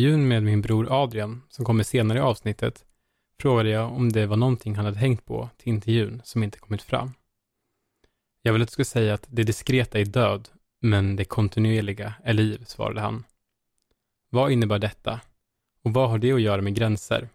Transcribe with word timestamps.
Intervjun 0.00 0.28
med 0.28 0.42
min 0.42 0.62
bror 0.62 1.02
Adrian, 1.02 1.42
som 1.48 1.64
kommer 1.64 1.84
senare 1.84 2.18
i 2.18 2.20
avsnittet, 2.20 2.84
frågade 3.40 3.70
jag 3.70 3.92
om 3.92 4.12
det 4.12 4.26
var 4.26 4.36
någonting 4.36 4.76
han 4.76 4.84
hade 4.84 4.98
hängt 4.98 5.24
på 5.24 5.50
till 5.56 5.68
intervjun 5.68 6.22
som 6.24 6.42
inte 6.42 6.58
kommit 6.58 6.82
fram. 6.82 7.12
Jag 8.42 8.52
vill 8.52 8.62
att 8.62 8.68
du 8.68 8.72
ska 8.72 8.84
säga 8.84 9.14
att 9.14 9.26
det 9.28 9.42
diskreta 9.42 10.00
är 10.00 10.04
död, 10.04 10.48
men 10.80 11.16
det 11.16 11.24
kontinuerliga 11.24 12.14
är 12.24 12.32
liv, 12.32 12.64
svarade 12.66 13.00
han. 13.00 13.24
Vad 14.30 14.52
innebär 14.52 14.78
detta? 14.78 15.20
Och 15.84 15.92
vad 15.92 16.10
har 16.10 16.18
det 16.18 16.32
att 16.32 16.40
göra 16.40 16.62
med 16.62 16.74
gränser? 16.74 17.28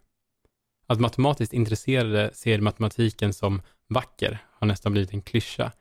Att 0.87 0.99
matematiskt 0.99 1.53
intresserade 1.53 2.31
ser 2.33 2.61
matematiken 2.61 3.33
som 3.33 3.61
vacker 3.89 4.45
har 4.51 4.67
nästan 4.67 4.91
blivit 4.91 5.13
en 5.13 5.21
klyscha. 5.21 5.71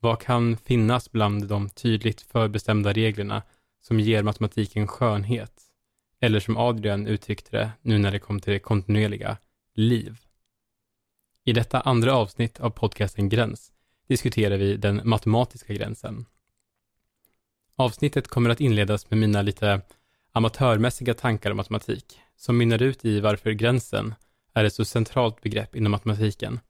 Vad 0.00 0.20
kan 0.20 0.56
finnas 0.56 1.12
bland 1.12 1.48
de 1.48 1.68
tydligt 1.68 2.20
förbestämda 2.20 2.92
reglerna 2.92 3.42
som 3.80 4.00
ger 4.00 4.22
matematiken 4.22 4.86
skönhet? 4.86 5.67
Eller 6.20 6.40
som 6.40 6.56
Adrian 6.56 7.06
uttryckte 7.06 7.50
det 7.50 7.70
nu 7.82 7.98
när 7.98 8.10
det 8.10 8.18
kom 8.18 8.40
till 8.40 8.52
det 8.52 8.58
kontinuerliga, 8.58 9.36
liv. 9.74 10.18
I 11.44 11.52
detta 11.52 11.80
andra 11.80 12.14
avsnitt 12.14 12.60
av 12.60 12.70
podcasten 12.70 13.28
Gräns 13.28 13.72
diskuterar 14.08 14.56
vi 14.56 14.76
den 14.76 15.00
matematiska 15.04 15.74
gränsen. 15.74 16.26
Avsnittet 17.76 18.28
kommer 18.28 18.50
att 18.50 18.60
inledas 18.60 19.10
med 19.10 19.18
mina 19.18 19.42
lite 19.42 19.82
amatörmässiga 20.32 21.14
tankar 21.14 21.50
om 21.50 21.56
matematik, 21.56 22.20
som 22.36 22.58
mynnar 22.58 22.82
ut 22.82 23.04
i 23.04 23.20
varför 23.20 23.50
gränsen 23.50 24.14
är 24.54 24.64
ett 24.64 24.74
så 24.74 24.84
centralt 24.84 25.40
begrepp 25.42 25.76
inom 25.76 25.92
matematiken, 25.92 26.60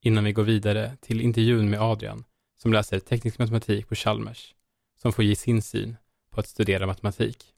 innan 0.00 0.24
vi 0.24 0.32
går 0.32 0.42
vidare 0.42 0.96
till 1.00 1.20
intervjun 1.20 1.70
med 1.70 1.80
Adrian, 1.80 2.24
som 2.56 2.72
läser 2.72 2.98
teknisk 2.98 3.38
matematik 3.38 3.88
på 3.88 3.94
Chalmers, 3.94 4.54
som 4.96 5.12
får 5.12 5.24
ge 5.24 5.36
sin 5.36 5.62
syn 5.62 5.96
på 6.30 6.40
att 6.40 6.48
studera 6.48 6.86
matematik. 6.86 7.55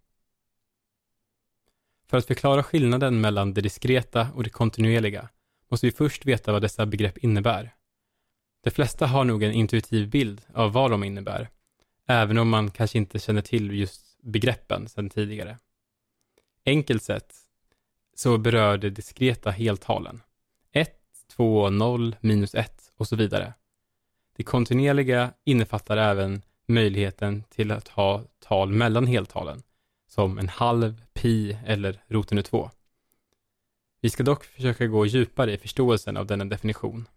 För 2.10 2.16
att 2.16 2.26
förklara 2.26 2.62
skillnaden 2.62 3.20
mellan 3.20 3.54
det 3.54 3.60
diskreta 3.60 4.28
och 4.34 4.42
det 4.42 4.50
kontinuerliga 4.50 5.28
måste 5.68 5.86
vi 5.86 5.92
först 5.92 6.26
veta 6.26 6.52
vad 6.52 6.62
dessa 6.62 6.86
begrepp 6.86 7.18
innebär. 7.18 7.74
De 8.64 8.70
flesta 8.70 9.06
har 9.06 9.24
nog 9.24 9.42
en 9.42 9.52
intuitiv 9.52 10.10
bild 10.10 10.42
av 10.54 10.72
vad 10.72 10.90
de 10.90 11.04
innebär, 11.04 11.48
även 12.06 12.38
om 12.38 12.48
man 12.48 12.70
kanske 12.70 12.98
inte 12.98 13.18
känner 13.18 13.42
till 13.42 13.78
just 13.78 14.18
begreppen 14.22 14.88
sedan 14.88 15.10
tidigare. 15.10 15.58
Enkelt 16.66 17.02
sett 17.02 17.34
så 18.14 18.38
berör 18.38 18.78
det 18.78 18.90
diskreta 18.90 19.50
heltalen. 19.50 20.22
1, 20.72 20.96
2, 21.36 21.70
0, 21.70 22.16
minus 22.20 22.54
1 22.54 22.92
och 22.96 23.08
så 23.08 23.16
vidare. 23.16 23.54
Det 24.36 24.42
kontinuerliga 24.42 25.32
innefattar 25.44 25.96
även 25.96 26.42
möjligheten 26.66 27.44
till 27.48 27.70
att 27.70 27.88
ha 27.88 28.24
tal 28.38 28.72
mellan 28.72 29.06
heltalen, 29.06 29.62
som 30.08 30.38
en 30.38 30.48
halv, 30.48 31.04
pi 31.12 31.58
eller 31.66 32.04
roten 32.08 32.38
ur 32.38 32.42
2. 32.42 32.70
Vi 34.00 34.10
ska 34.10 34.22
dock 34.22 34.44
försöka 34.44 34.86
gå 34.86 35.06
djupare 35.06 35.52
i 35.52 35.58
förståelsen 35.58 36.16
av 36.16 36.26
denna 36.26 36.44
definition. 36.44 37.08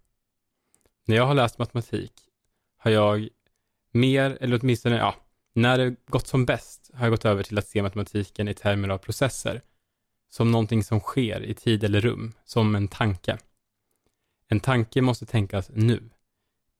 När 1.04 1.16
jag 1.16 1.26
har 1.26 1.34
läst 1.34 1.58
matematik 1.58 2.12
har 2.76 2.90
jag 2.90 3.28
mer, 3.92 4.38
eller 4.40 4.60
åtminstone, 4.62 4.96
ja, 4.96 5.14
när 5.54 5.78
det 5.78 5.96
gått 6.06 6.26
som 6.26 6.46
bäst 6.46 6.90
har 6.94 7.04
jag 7.04 7.12
gått 7.12 7.24
över 7.24 7.42
till 7.42 7.58
att 7.58 7.68
se 7.68 7.82
matematiken 7.82 8.48
i 8.48 8.54
termer 8.54 8.88
av 8.88 8.98
processer, 8.98 9.62
som 10.30 10.50
någonting 10.50 10.84
som 10.84 11.00
sker 11.00 11.42
i 11.42 11.54
tid 11.54 11.84
eller 11.84 12.00
rum, 12.00 12.32
som 12.44 12.74
en 12.74 12.88
tanke. 12.88 13.38
En 14.48 14.60
tanke 14.60 15.02
måste 15.02 15.26
tänkas 15.26 15.70
nu. 15.74 16.10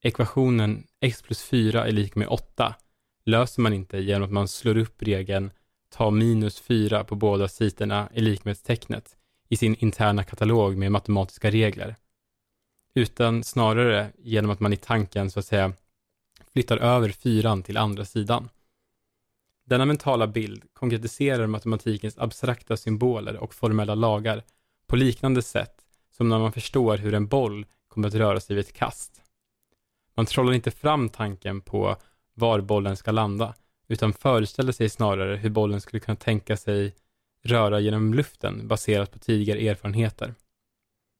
Ekvationen 0.01 0.87
x 0.99 1.21
plus 1.21 1.43
4 1.43 1.87
är 1.87 1.91
lika 1.91 2.19
med 2.19 2.27
8 2.27 2.75
löser 3.25 3.61
man 3.61 3.73
inte 3.73 3.97
genom 3.97 4.23
att 4.23 4.31
man 4.31 4.47
slår 4.47 4.77
upp 4.77 5.03
regeln 5.03 5.51
ta 5.93 6.11
minus 6.11 6.59
4 6.59 7.03
på 7.03 7.15
båda 7.15 7.47
sidorna 7.47 8.09
i 8.13 8.21
likhetstecknet 8.21 9.17
i 9.49 9.57
sin 9.57 9.75
interna 9.79 10.23
katalog 10.23 10.77
med 10.77 10.91
matematiska 10.91 11.51
regler, 11.51 11.95
utan 12.95 13.43
snarare 13.43 14.11
genom 14.17 14.51
att 14.51 14.59
man 14.59 14.73
i 14.73 14.77
tanken 14.77 15.31
så 15.31 15.39
att 15.39 15.45
säga 15.45 15.73
flyttar 16.53 16.77
över 16.77 17.09
fyran 17.09 17.63
till 17.63 17.77
andra 17.77 18.05
sidan. 18.05 18.49
Denna 19.65 19.85
mentala 19.85 20.27
bild 20.27 20.63
konkretiserar 20.73 21.47
matematikens 21.47 22.17
abstrakta 22.17 22.77
symboler 22.77 23.37
och 23.37 23.53
formella 23.53 23.95
lagar 23.95 24.43
på 24.87 24.95
liknande 24.95 25.41
sätt 25.41 25.85
som 26.11 26.29
när 26.29 26.39
man 26.39 26.51
förstår 26.51 26.97
hur 26.97 27.13
en 27.13 27.27
boll 27.27 27.65
kommer 27.87 28.07
att 28.07 28.13
röra 28.13 28.39
sig 28.39 28.55
vid 28.55 28.65
ett 28.65 28.73
kast. 28.73 29.21
Man 30.15 30.25
trollar 30.25 30.53
inte 30.53 30.71
fram 30.71 31.09
tanken 31.09 31.61
på 31.61 31.95
var 32.33 32.61
bollen 32.61 32.97
ska 32.97 33.11
landa, 33.11 33.53
utan 33.87 34.13
föreställer 34.13 34.71
sig 34.71 34.89
snarare 34.89 35.35
hur 35.35 35.49
bollen 35.49 35.81
skulle 35.81 35.99
kunna 35.99 36.15
tänka 36.15 36.57
sig 36.57 36.95
röra 37.43 37.79
genom 37.79 38.13
luften 38.13 38.67
baserat 38.67 39.11
på 39.11 39.19
tidigare 39.19 39.59
erfarenheter. 39.59 40.35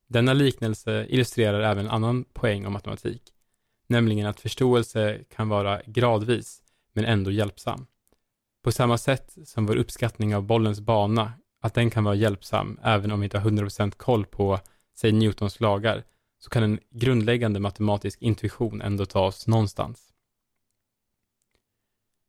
Denna 0.08 0.34
liknelse 0.34 1.06
illustrerar 1.10 1.60
även 1.62 1.86
en 1.86 1.92
annan 1.92 2.24
poäng 2.24 2.66
om 2.66 2.74
matematik, 2.74 3.22
nämligen 3.88 4.28
att 4.28 4.40
förståelse 4.40 5.20
kan 5.36 5.50
vara 5.50 5.82
gradvis, 5.86 6.64
men 6.94 7.06
ändå 7.06 7.32
hjälpsam. 7.32 7.86
På 8.64 8.72
samma 8.72 8.98
sätt 8.98 9.36
som 9.46 9.66
vår 9.66 9.76
uppskattning 9.76 10.36
av 10.36 10.44
bollens 10.44 10.82
bana, 10.82 11.34
att 11.62 11.74
den 11.74 11.90
kan 11.90 12.04
vara 12.04 12.16
hjälpsam 12.16 12.80
även 12.84 13.12
om 13.12 13.20
vi 13.20 13.24
inte 13.24 13.40
har 13.40 13.50
100% 13.50 13.92
koll 13.92 14.26
på, 14.26 14.60
säg 14.96 15.12
Newtons 15.12 15.60
lagar, 15.60 16.04
så 16.40 16.50
kan 16.50 16.64
en 16.64 16.80
grundläggande 16.90 17.60
matematisk 17.60 18.22
intuition 18.22 18.82
ändå 18.82 19.06
ta 19.06 19.26
oss 19.26 19.48
någonstans. 19.48 20.13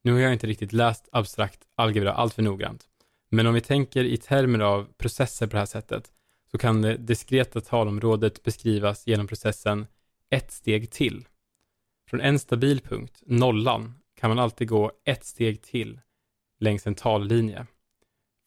Nu 0.04 0.12
har 0.12 0.20
jag 0.20 0.32
inte 0.32 0.46
riktigt 0.46 0.72
läst 0.72 1.08
abstrakt 1.12 1.60
algebra 1.74 2.12
allt 2.12 2.34
för 2.34 2.42
noggrant, 2.42 2.88
men 3.28 3.46
om 3.46 3.54
vi 3.54 3.60
tänker 3.60 4.04
i 4.04 4.16
termer 4.16 4.58
av 4.58 4.92
processer 4.96 5.46
på 5.46 5.52
det 5.52 5.58
här 5.58 5.66
sättet, 5.66 6.12
så 6.50 6.58
kan 6.58 6.82
det 6.82 6.96
diskreta 6.96 7.60
talområdet 7.60 8.42
beskrivas 8.42 9.06
genom 9.06 9.26
processen 9.26 9.86
ett 10.30 10.52
steg 10.52 10.90
till. 10.90 11.28
Från 12.08 12.20
en 12.20 12.38
stabil 12.38 12.80
punkt, 12.80 13.22
nollan, 13.26 13.94
kan 14.14 14.30
man 14.30 14.38
alltid 14.38 14.68
gå 14.68 14.92
ett 15.04 15.24
steg 15.24 15.62
till 15.62 16.00
längs 16.58 16.86
en 16.86 16.94
tallinje. 16.94 17.66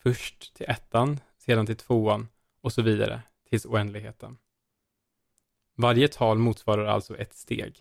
Först 0.03 0.55
till 0.55 0.65
ettan, 0.69 1.19
sedan 1.37 1.65
till 1.65 1.77
tvåan 1.77 2.27
och 2.61 2.73
så 2.73 2.81
vidare 2.81 3.21
tills 3.49 3.65
oändligheten. 3.65 4.37
Varje 5.75 6.07
tal 6.07 6.37
motsvarar 6.37 6.85
alltså 6.85 7.17
ett 7.17 7.33
steg. 7.33 7.79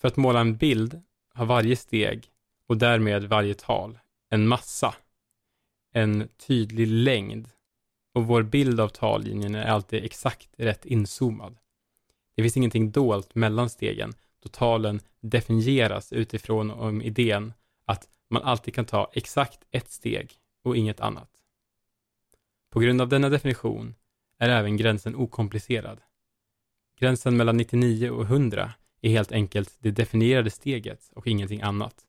För 0.00 0.08
att 0.08 0.16
måla 0.16 0.40
en 0.40 0.56
bild 0.56 1.02
har 1.34 1.46
varje 1.46 1.76
steg 1.76 2.30
och 2.66 2.76
därmed 2.76 3.24
varje 3.24 3.54
tal 3.54 3.98
en 4.30 4.48
massa, 4.48 4.94
en 5.92 6.28
tydlig 6.46 6.88
längd 6.88 7.50
och 8.14 8.26
vår 8.26 8.42
bild 8.42 8.80
av 8.80 8.88
tallinjen 8.88 9.54
är 9.54 9.64
alltid 9.66 10.04
exakt 10.04 10.48
rätt 10.56 10.84
inzoomad. 10.84 11.56
Det 12.36 12.42
finns 12.42 12.56
ingenting 12.56 12.90
dolt 12.90 13.34
mellan 13.34 13.70
stegen 13.70 14.12
då 14.42 14.48
talen 14.48 15.00
definieras 15.20 16.12
utifrån 16.12 16.70
om 16.70 17.02
idén 17.02 17.52
att 17.86 18.08
man 18.30 18.42
alltid 18.42 18.74
kan 18.74 18.84
ta 18.84 19.10
exakt 19.12 19.64
ett 19.70 19.90
steg 19.90 20.32
och 20.62 20.76
inget 20.76 21.00
annat. 21.00 21.30
På 22.70 22.80
grund 22.80 23.00
av 23.00 23.08
denna 23.08 23.28
definition 23.28 23.94
är 24.38 24.48
även 24.48 24.76
gränsen 24.76 25.16
okomplicerad. 25.16 26.00
Gränsen 26.98 27.36
mellan 27.36 27.56
99 27.56 28.10
och 28.10 28.24
100 28.24 28.72
är 29.00 29.10
helt 29.10 29.32
enkelt 29.32 29.76
det 29.78 29.90
definierade 29.90 30.50
steget 30.50 31.10
och 31.14 31.26
ingenting 31.26 31.62
annat. 31.62 32.06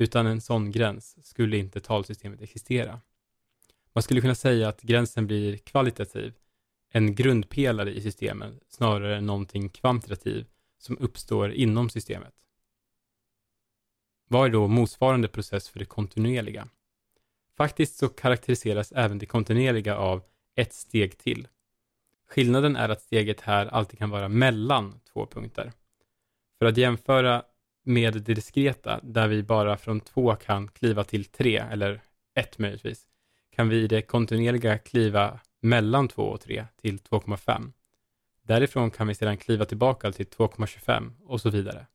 Utan 0.00 0.26
en 0.26 0.40
sån 0.40 0.70
gräns 0.70 1.26
skulle 1.26 1.56
inte 1.56 1.80
talsystemet 1.80 2.40
existera. 2.40 3.00
Man 3.92 4.02
skulle 4.02 4.20
kunna 4.20 4.34
säga 4.34 4.68
att 4.68 4.82
gränsen 4.82 5.26
blir 5.26 5.56
kvalitativ, 5.56 6.34
en 6.90 7.14
grundpelare 7.14 7.94
i 7.94 8.00
systemet, 8.00 8.54
snarare 8.68 9.16
än 9.16 9.26
någonting 9.26 9.68
kvantitativ 9.68 10.46
som 10.78 10.98
uppstår 10.98 11.52
inom 11.52 11.90
systemet. 11.90 12.34
Vad 14.28 14.46
är 14.46 14.52
då 14.52 14.66
motsvarande 14.66 15.28
process 15.28 15.68
för 15.68 15.78
det 15.78 15.84
kontinuerliga? 15.84 16.68
Faktiskt 17.56 17.96
så 17.96 18.08
karaktäriseras 18.08 18.92
även 18.92 19.18
det 19.18 19.26
kontinuerliga 19.26 19.96
av 19.96 20.22
ett 20.54 20.74
steg 20.74 21.18
till. 21.18 21.48
Skillnaden 22.28 22.76
är 22.76 22.88
att 22.88 23.02
steget 23.02 23.40
här 23.40 23.66
alltid 23.66 23.98
kan 23.98 24.10
vara 24.10 24.28
mellan 24.28 25.00
två 25.12 25.26
punkter. 25.26 25.72
För 26.58 26.66
att 26.66 26.76
jämföra 26.76 27.44
med 27.84 28.12
det 28.12 28.34
diskreta, 28.34 29.00
där 29.02 29.28
vi 29.28 29.42
bara 29.42 29.76
från 29.76 30.00
två 30.00 30.36
kan 30.36 30.68
kliva 30.68 31.04
till 31.04 31.24
tre, 31.24 31.56
eller 31.56 32.00
ett 32.34 32.58
möjligtvis, 32.58 33.06
kan 33.50 33.68
vi 33.68 33.76
i 33.76 33.86
det 33.86 34.02
kontinuerliga 34.02 34.78
kliva 34.78 35.40
mellan 35.60 36.08
2 36.08 36.22
och 36.22 36.40
3 36.40 36.66
till 36.80 36.98
2,5. 36.98 37.72
Därifrån 38.42 38.90
kan 38.90 39.06
vi 39.08 39.14
sedan 39.14 39.36
kliva 39.36 39.64
tillbaka 39.64 40.12
till 40.12 40.26
2,25 40.26 41.12
och 41.24 41.40
så 41.40 41.50
vidare. 41.50 41.86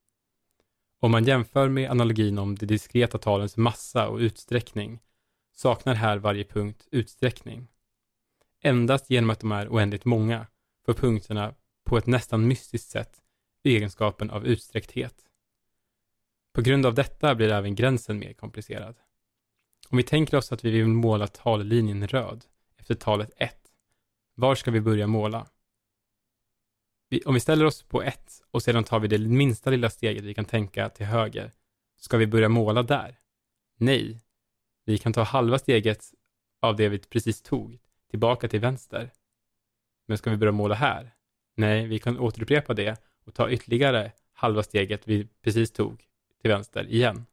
Om 0.99 1.11
man 1.11 1.23
jämför 1.23 1.69
med 1.69 1.91
analogin 1.91 2.37
om 2.37 2.55
de 2.55 2.65
diskreta 2.65 3.17
talens 3.17 3.57
massa 3.57 4.07
och 4.07 4.17
utsträckning 4.17 4.99
saknar 5.53 5.95
här 5.95 6.17
varje 6.17 6.43
punkt 6.43 6.87
utsträckning. 6.91 7.67
Endast 8.61 9.09
genom 9.09 9.29
att 9.29 9.39
de 9.39 9.51
är 9.51 9.67
oändligt 9.67 10.05
många 10.05 10.47
får 10.85 10.93
punkterna 10.93 11.53
på 11.83 11.97
ett 11.97 12.07
nästan 12.07 12.47
mystiskt 12.47 12.89
sätt 12.89 13.21
egenskapen 13.63 14.29
av 14.29 14.45
utsträckthet. 14.45 15.24
På 16.55 16.61
grund 16.61 16.85
av 16.85 16.93
detta 16.93 17.35
blir 17.35 17.51
även 17.51 17.75
gränsen 17.75 18.19
mer 18.19 18.33
komplicerad. 18.33 18.95
Om 19.89 19.97
vi 19.97 20.03
tänker 20.03 20.37
oss 20.37 20.51
att 20.51 20.65
vi 20.65 20.71
vill 20.71 20.87
måla 20.87 21.27
tallinjen 21.27 22.07
röd 22.07 22.45
efter 22.77 22.95
talet 22.95 23.31
1, 23.37 23.57
var 24.35 24.55
ska 24.55 24.71
vi 24.71 24.81
börja 24.81 25.07
måla? 25.07 25.47
Om 27.25 27.33
vi 27.33 27.39
ställer 27.39 27.65
oss 27.65 27.83
på 27.83 28.03
1 28.03 28.41
och 28.51 28.63
sedan 28.63 28.83
tar 28.83 28.99
vi 28.99 29.07
det 29.07 29.19
minsta 29.19 29.69
lilla 29.69 29.89
steget 29.89 30.23
vi 30.23 30.33
kan 30.33 30.45
tänka 30.45 30.89
till 30.89 31.05
höger, 31.05 31.51
ska 31.97 32.17
vi 32.17 32.27
börja 32.27 32.49
måla 32.49 32.83
där? 32.83 33.19
Nej, 33.77 34.21
vi 34.85 34.97
kan 34.97 35.13
ta 35.13 35.23
halva 35.23 35.59
steget 35.59 36.13
av 36.61 36.75
det 36.75 36.89
vi 36.89 36.99
precis 36.99 37.41
tog 37.41 37.79
tillbaka 38.09 38.47
till 38.47 38.59
vänster. 38.59 39.11
Men 40.07 40.17
ska 40.17 40.29
vi 40.29 40.37
börja 40.37 40.51
måla 40.51 40.75
här? 40.75 41.15
Nej, 41.55 41.87
vi 41.87 41.99
kan 41.99 42.19
återupprepa 42.19 42.73
det 42.73 43.01
och 43.25 43.33
ta 43.33 43.49
ytterligare 43.49 44.11
halva 44.33 44.63
steget 44.63 45.07
vi 45.07 45.27
precis 45.41 45.71
tog 45.71 46.05
till 46.41 46.51
vänster 46.51 46.87
igen. 46.87 47.25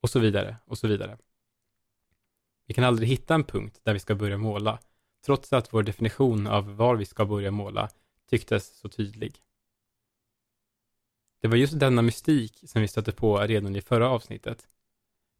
Och 0.00 0.10
så 0.10 0.18
vidare, 0.18 0.56
och 0.64 0.78
så 0.78 0.88
vidare. 0.88 1.18
Vi 2.66 2.74
kan 2.74 2.84
aldrig 2.84 3.08
hitta 3.08 3.34
en 3.34 3.44
punkt 3.44 3.80
där 3.82 3.92
vi 3.92 4.00
ska 4.00 4.14
börja 4.14 4.36
måla, 4.36 4.78
trots 5.24 5.52
att 5.52 5.72
vår 5.72 5.82
definition 5.82 6.46
av 6.46 6.76
var 6.76 6.96
vi 6.96 7.04
ska 7.04 7.24
börja 7.24 7.50
måla 7.50 7.90
tycktes 8.30 8.78
så 8.78 8.88
tydlig. 8.88 9.34
Det 11.40 11.48
var 11.48 11.56
just 11.56 11.80
denna 11.80 12.02
mystik 12.02 12.64
som 12.66 12.82
vi 12.82 12.88
stötte 12.88 13.12
på 13.12 13.38
redan 13.38 13.76
i 13.76 13.80
förra 13.80 14.08
avsnittet. 14.08 14.68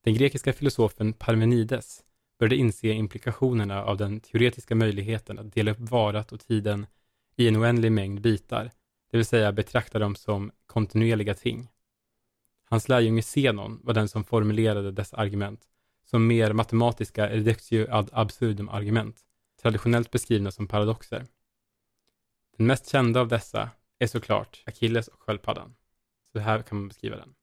Den 0.04 0.14
grekiska 0.14 0.52
filosofen 0.52 1.12
Parmenides 1.12 2.04
började 2.38 2.56
inse 2.56 2.88
implikationerna 2.88 3.84
av 3.84 3.96
den 3.96 4.20
teoretiska 4.20 4.74
möjligheten 4.74 5.38
att 5.38 5.52
dela 5.52 5.70
upp 5.70 5.78
varat 5.78 6.32
och 6.32 6.40
tiden 6.40 6.86
i 7.36 7.48
en 7.48 7.56
oändlig 7.56 7.92
mängd 7.92 8.20
bitar, 8.20 8.70
det 9.10 9.16
vill 9.16 9.26
säga 9.26 9.52
betrakta 9.52 9.98
dem 9.98 10.16
som 10.16 10.50
kontinuerliga 10.66 11.34
ting. 11.34 11.68
Hans 12.70 12.88
lärjunge 12.88 13.22
Zenon 13.22 13.80
var 13.82 13.94
den 13.94 14.08
som 14.08 14.24
formulerade 14.24 14.92
dessa 14.92 15.16
argument 15.16 15.60
som 16.04 16.26
mer 16.26 16.52
matematiska 16.52 17.28
reductio 17.28 17.86
ad 17.90 18.10
absurdum 18.12 18.68
argument, 18.68 19.20
traditionellt 19.62 20.10
beskrivna 20.10 20.50
som 20.50 20.68
paradoxer. 20.68 21.26
Den 22.56 22.66
mest 22.66 22.88
kända 22.88 23.20
av 23.20 23.28
dessa 23.28 23.70
är 23.98 24.06
såklart 24.06 24.62
Achilles 24.66 25.08
och 25.08 25.20
sköldpaddan. 25.20 25.74
Så 26.32 26.38
här 26.38 26.62
kan 26.62 26.78
man 26.78 26.88
beskriva 26.88 27.16
den. 27.16 27.34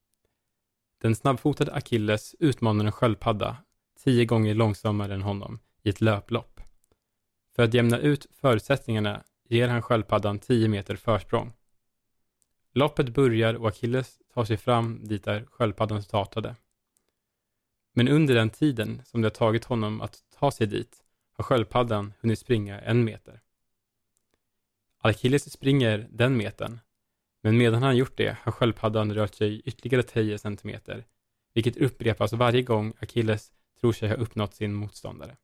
Den 1.01 1.15
snabbfotade 1.15 1.73
Achilles 1.73 2.35
utmanar 2.39 2.85
en 2.85 2.91
sköldpadda 2.91 3.57
tio 4.03 4.25
gånger 4.25 4.53
långsammare 4.53 5.13
än 5.13 5.21
honom 5.21 5.59
i 5.83 5.89
ett 5.89 6.01
löplopp. 6.01 6.61
För 7.55 7.63
att 7.63 7.73
jämna 7.73 7.99
ut 7.99 8.27
förutsättningarna 8.31 9.23
ger 9.49 9.67
han 9.67 9.81
sköldpaddan 9.81 10.39
10 10.39 10.67
meter 10.67 10.95
försprång. 10.95 11.53
Loppet 12.73 13.09
börjar 13.09 13.53
och 13.53 13.67
Achilles 13.67 14.21
tar 14.37 14.45
sig 14.45 14.57
fram 14.57 15.07
dit 15.07 15.23
där 15.23 15.45
sköldpaddan 15.51 16.03
startade. 16.03 16.55
Men 17.93 18.07
under 18.07 18.35
den 18.35 18.49
tiden 18.49 19.01
som 19.05 19.21
det 19.21 19.25
har 19.25 19.29
tagit 19.35 19.65
honom 19.65 20.01
att 20.01 20.23
ta 20.39 20.51
sig 20.51 20.67
dit 20.67 21.03
har 21.31 21.43
sköldpaddan 21.43 22.13
hunnit 22.21 22.39
springa 22.39 22.79
en 22.81 23.03
meter. 23.03 23.41
Achilles 24.97 25.51
springer 25.51 26.07
den 26.11 26.37
metern, 26.37 26.79
men 27.41 27.57
medan 27.57 27.83
han 27.83 27.97
gjort 27.97 28.17
det 28.17 28.37
har 28.41 28.51
sköldpaddan 28.51 29.13
rört 29.13 29.35
sig 29.35 29.61
ytterligare 29.65 30.03
10 30.03 30.37
centimeter, 30.37 31.05
vilket 31.53 31.77
upprepas 31.77 32.33
varje 32.33 32.61
gång 32.61 32.93
Achilles 32.99 33.51
tror 33.79 33.93
sig 33.93 34.09
ha 34.09 34.15
uppnått 34.15 34.53
sin 34.53 34.73
motståndare. 34.73 35.37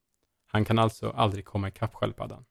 Han 0.45 0.65
kan 0.65 0.79
alltså 0.79 1.09
aldrig 1.09 1.45
komma 1.45 1.67
ikapp 1.67 1.93
sköldpaddan. 1.95 2.45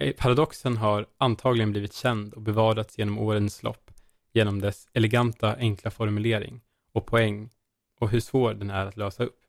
Eh, 0.00 0.12
paradoxen 0.12 0.76
har 0.76 1.06
antagligen 1.18 1.70
blivit 1.70 1.92
känd 1.92 2.34
och 2.34 2.42
bevarats 2.42 2.98
genom 2.98 3.18
årens 3.18 3.62
lopp 3.62 3.90
genom 4.32 4.60
dess 4.60 4.88
eleganta, 4.92 5.56
enkla 5.56 5.90
formulering 5.90 6.60
och 6.92 7.06
poäng 7.06 7.50
och 7.98 8.10
hur 8.10 8.20
svår 8.20 8.54
den 8.54 8.70
är 8.70 8.86
att 8.86 8.96
lösa 8.96 9.24
upp. 9.24 9.40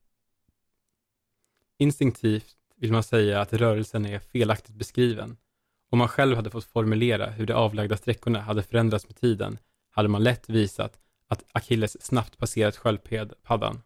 Instinktivt 1.78 2.56
vill 2.76 2.92
man 2.92 3.04
säga 3.04 3.42
att 3.42 3.54
rörelsen 3.54 4.06
är 4.06 4.20
felaktigt 4.20 4.76
beskriven. 4.76 5.38
Om 5.90 6.00
man 6.00 6.08
själv 6.08 6.36
hade 6.36 6.50
fått 6.50 6.66
formulera 6.66 7.30
hur 7.30 7.46
de 7.46 7.54
avlagda 7.54 7.98
sträckorna 7.98 8.42
hade 8.42 8.64
förändrats 8.64 9.08
med 9.08 9.16
tiden 9.16 9.58
hade 9.90 10.10
man 10.10 10.24
lätt 10.24 10.50
visat 10.50 11.00
att 11.28 11.44
Achilles 11.52 12.06
snabbt 12.06 12.38
passerat 12.38 12.78
sköldpaddan. 12.78 13.82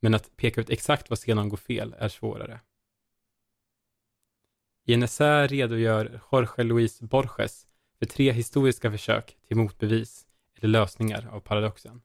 Men 0.00 0.14
att 0.14 0.36
peka 0.36 0.60
ut 0.60 0.70
exakt 0.70 1.10
vad 1.10 1.18
senan 1.18 1.48
går 1.48 1.56
fel 1.56 1.94
är 1.98 2.08
svårare. 2.08 2.60
I 4.90 4.94
en 4.94 5.02
essä 5.02 5.46
redogör 5.46 6.20
Jorge 6.32 6.64
Luis 6.64 7.00
Borges 7.00 7.66
för 7.98 8.06
tre 8.06 8.32
historiska 8.32 8.90
försök 8.90 9.36
till 9.48 9.56
motbevis 9.56 10.26
eller 10.56 10.68
lösningar 10.68 11.28
av 11.32 11.40
paradoxen. 11.40 12.02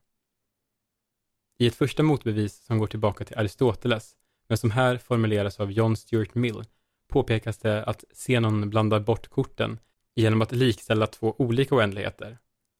I 1.58 1.66
ett 1.66 1.74
första 1.74 2.02
motbevis 2.02 2.64
som 2.64 2.78
går 2.78 2.86
tillbaka 2.86 3.24
till 3.24 3.38
Aristoteles, 3.38 4.16
men 4.48 4.58
som 4.58 4.70
här 4.70 4.98
formuleras 4.98 5.60
av 5.60 5.72
John 5.72 5.96
Stuart 5.96 6.34
Mill, 6.34 6.64
påpekas 7.08 7.58
det 7.58 7.84
att 7.84 8.04
Zenon 8.12 8.70
blandar 8.70 9.00
bort 9.00 9.28
korten 9.28 9.78
genom 10.14 10.42
att 10.42 10.52
likställa 10.52 11.06
två 11.06 11.34
olika 11.38 11.74
oändligheter. 11.74 12.38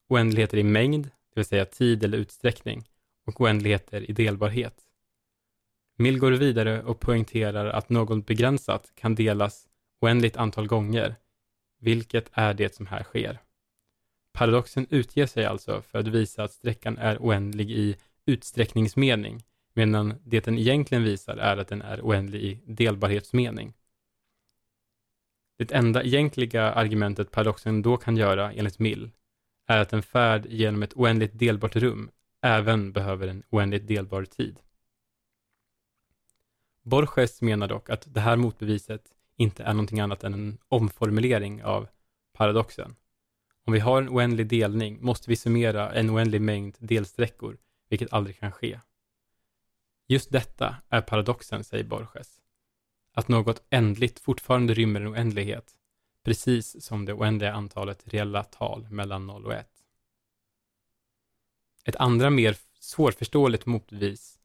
Oändligheter 0.09 0.57
i 0.57 0.63
mängd, 0.63 1.05
det 1.05 1.35
vill 1.35 1.45
säga 1.45 1.65
tid 1.65 2.03
eller 2.03 2.17
utsträckning, 2.17 2.89
och 3.25 3.41
oändligheter 3.41 4.09
i 4.09 4.13
delbarhet. 4.13 4.83
Mill 5.97 6.19
går 6.19 6.31
vidare 6.31 6.83
och 6.83 6.99
poängterar 6.99 7.65
att 7.65 7.89
något 7.89 8.25
begränsat 8.25 8.91
kan 8.95 9.15
delas 9.15 9.67
oändligt 9.99 10.37
antal 10.37 10.67
gånger, 10.67 11.15
vilket 11.79 12.29
är 12.33 12.53
det 12.53 12.75
som 12.75 12.87
här 12.87 13.03
sker. 13.03 13.41
Paradoxen 14.31 14.87
utger 14.89 15.25
sig 15.25 15.45
alltså 15.45 15.81
för 15.81 15.99
att 15.99 16.07
visa 16.07 16.43
att 16.43 16.51
sträckan 16.51 16.97
är 16.97 17.17
oändlig 17.17 17.71
i 17.71 17.95
utsträckningsmening, 18.25 19.43
medan 19.73 20.13
det 20.23 20.45
den 20.45 20.57
egentligen 20.57 21.03
visar 21.03 21.37
är 21.37 21.57
att 21.57 21.67
den 21.67 21.81
är 21.81 22.01
oändlig 22.01 22.41
i 22.41 22.61
delbarhetsmening. 22.65 23.73
Det 25.57 25.71
enda 25.71 26.03
egentliga 26.03 26.71
argumentet 26.71 27.31
paradoxen 27.31 27.81
då 27.81 27.97
kan 27.97 28.17
göra, 28.17 28.53
enligt 28.53 28.79
Mill, 28.79 29.11
är 29.67 29.77
att 29.77 29.93
en 29.93 30.03
färd 30.03 30.45
genom 30.45 30.83
ett 30.83 30.93
oändligt 30.93 31.39
delbart 31.39 31.75
rum 31.75 32.11
även 32.41 32.91
behöver 32.91 33.27
en 33.27 33.43
oändligt 33.49 33.87
delbar 33.87 34.25
tid. 34.25 34.59
Borges 36.81 37.41
menar 37.41 37.67
dock 37.67 37.89
att 37.89 38.13
det 38.13 38.19
här 38.19 38.35
motbeviset 38.35 39.16
inte 39.37 39.63
är 39.63 39.73
någonting 39.73 39.99
annat 39.99 40.23
än 40.23 40.33
en 40.33 40.57
omformulering 40.67 41.63
av 41.63 41.87
paradoxen. 42.33 42.95
Om 43.65 43.73
vi 43.73 43.79
har 43.79 44.01
en 44.01 44.09
oändlig 44.09 44.47
delning 44.47 44.97
måste 45.01 45.29
vi 45.29 45.35
summera 45.35 45.93
en 45.93 46.09
oändlig 46.09 46.41
mängd 46.41 46.75
delsträckor, 46.79 47.57
vilket 47.89 48.13
aldrig 48.13 48.39
kan 48.39 48.51
ske. 48.51 48.79
Just 50.07 50.31
detta 50.31 50.75
är 50.89 51.01
paradoxen, 51.01 51.63
säger 51.63 51.83
Borges. 51.83 52.41
Att 53.13 53.27
något 53.27 53.63
ändligt 53.69 54.19
fortfarande 54.19 54.73
rymmer 54.73 55.01
en 55.01 55.07
oändlighet, 55.07 55.75
precis 56.23 56.85
som 56.85 57.05
det 57.05 57.13
oändliga 57.13 57.53
antalet 57.53 58.07
reella 58.07 58.43
tal 58.43 58.87
mellan 58.89 59.27
0 59.27 59.45
och 59.45 59.53
1. 59.53 59.69
Ett 61.85 61.95
andra 61.95 62.29
mer 62.29 62.57
svårförståeligt 62.79 63.65
motbevis 63.65 64.39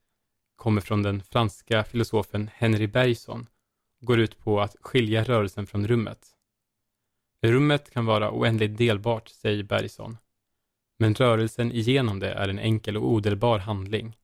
kommer 0.56 0.80
från 0.80 1.02
den 1.02 1.22
franska 1.22 1.84
filosofen 1.84 2.50
Henry 2.54 2.86
Bergson 2.86 3.46
går 4.02 4.20
ut 4.20 4.38
på 4.38 4.60
att 4.60 4.76
skilja 4.80 5.24
rörelsen 5.24 5.66
från 5.66 5.86
rummet. 5.88 6.28
Rummet 7.42 7.90
kan 7.90 8.06
vara 8.06 8.30
oändligt 8.32 8.78
delbart, 8.78 9.28
säger 9.28 9.62
Bergson. 9.62 10.16
Men 10.98 11.14
rörelsen 11.14 11.72
igenom 11.72 12.18
det 12.18 12.32
är 12.32 12.48
en 12.48 12.58
enkel 12.58 12.96
och 12.96 13.08
odelbar 13.08 13.58
handling. 13.58 14.16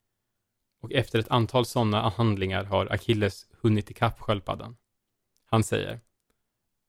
Och 0.81 0.93
efter 0.93 1.19
ett 1.19 1.29
antal 1.29 1.67
sådana 1.67 2.09
handlingar 2.09 2.65
har 2.65 2.93
Achilles 2.93 3.47
hunnit 3.61 3.91
ikapp 3.91 4.21
sköldpaddan. 4.21 4.77
Han 5.45 5.63
säger 5.63 6.01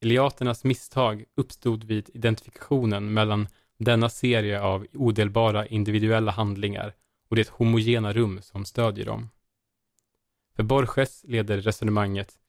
Eliaternas 0.01 0.63
misstag 0.63 1.25
uppstod 1.35 1.83
vid 1.83 2.09
identifikationen 2.13 3.13
mellan 3.13 3.47
denna 3.77 4.09
serie 4.09 4.61
av 4.61 4.87
odelbara 4.93 5.67
individuella 5.67 6.31
handlingar 6.31 6.95
och 7.29 7.35
det 7.35 7.49
homogena 7.49 8.13
rum 8.13 8.41
som 8.41 8.65
stödjer 8.65 9.05
dem. 9.05 9.29
För 10.55 10.63
Borges 10.63 11.23
leder 11.23 11.61
resonemanget 11.61 12.39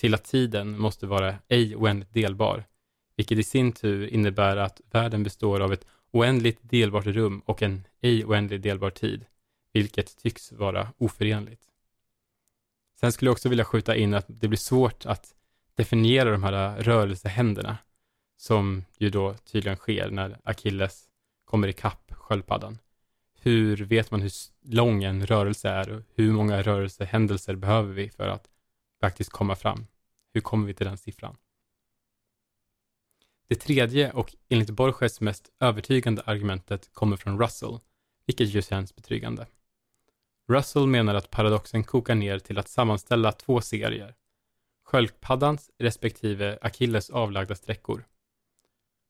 till 0.00 0.14
att 0.14 0.24
tiden 0.24 0.78
måste 0.78 1.06
vara 1.06 1.34
ej 1.48 1.76
oändligt 1.76 2.14
delbar, 2.14 2.64
vilket 3.16 3.38
i 3.38 3.42
sin 3.42 3.72
tur 3.72 4.06
innebär 4.06 4.56
att 4.56 4.80
världen 4.90 5.22
består 5.22 5.60
av 5.60 5.72
ett 5.72 5.86
oändligt 6.10 6.58
delbart 6.62 7.06
rum 7.06 7.42
och 7.44 7.62
en 7.62 7.84
ej 8.00 8.24
oändligt 8.24 8.62
delbar 8.62 8.90
tid, 8.90 9.24
vilket 9.72 10.16
tycks 10.16 10.52
vara 10.52 10.88
oförenligt. 10.98 11.62
Sen 13.00 13.12
skulle 13.12 13.28
jag 13.28 13.32
också 13.32 13.48
vilja 13.48 13.64
skjuta 13.64 13.96
in 13.96 14.14
att 14.14 14.24
det 14.28 14.48
blir 14.48 14.58
svårt 14.58 15.06
att 15.06 15.34
definiera 15.74 16.30
de 16.30 16.42
här 16.42 16.82
rörelsehänderna, 16.82 17.78
som 18.36 18.84
ju 18.98 19.10
då 19.10 19.34
tydligen 19.34 19.76
sker 19.76 20.10
när 20.10 20.40
Achilles 20.44 21.08
kommer 21.44 21.68
ikapp 21.68 22.12
sköldpaddan. 22.12 22.78
Hur 23.40 23.76
vet 23.76 24.10
man 24.10 24.20
hur 24.20 24.32
lång 24.62 25.04
en 25.04 25.26
rörelse 25.26 25.68
är 25.68 25.90
och 25.90 26.02
hur 26.14 26.32
många 26.32 26.62
rörelsehändelser 26.62 27.54
behöver 27.54 27.92
vi 27.92 28.10
för 28.10 28.28
att 28.28 28.48
faktiskt 29.00 29.30
komma 29.30 29.56
fram. 29.56 29.86
Hur 30.32 30.40
kommer 30.40 30.66
vi 30.66 30.74
till 30.74 30.86
den 30.86 30.98
siffran? 30.98 31.36
Det 33.48 33.54
tredje 33.54 34.12
och 34.12 34.34
enligt 34.48 34.70
Borges 34.70 35.20
mest 35.20 35.50
övertygande 35.60 36.22
argumentet 36.22 36.92
kommer 36.92 37.16
från 37.16 37.42
Russell, 37.42 37.78
vilket 38.26 38.48
ju 38.48 38.62
känns 38.62 38.96
betryggande. 38.96 39.46
Russell 40.48 40.86
menar 40.86 41.14
att 41.14 41.30
paradoxen 41.30 41.84
kokar 41.84 42.14
ner 42.14 42.38
till 42.38 42.58
att 42.58 42.68
sammanställa 42.68 43.32
två 43.32 43.60
serier, 43.60 44.14
sköldpaddans 44.84 45.70
respektive 45.78 46.58
Achilles 46.62 47.10
avlagda 47.10 47.54
sträckor. 47.54 48.04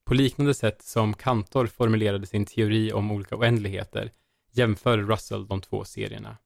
På 0.04 0.14
liknande 0.14 0.54
sätt 0.54 0.82
som 0.82 1.14
Cantor 1.14 1.66
formulerade 1.66 2.26
sin 2.26 2.46
teori 2.46 2.92
om 2.92 3.10
olika 3.10 3.36
oändligheter 3.36 4.12
jämför 4.50 4.98
Russell 4.98 5.46
de 5.46 5.60
två 5.60 5.84
serierna. 5.84 6.36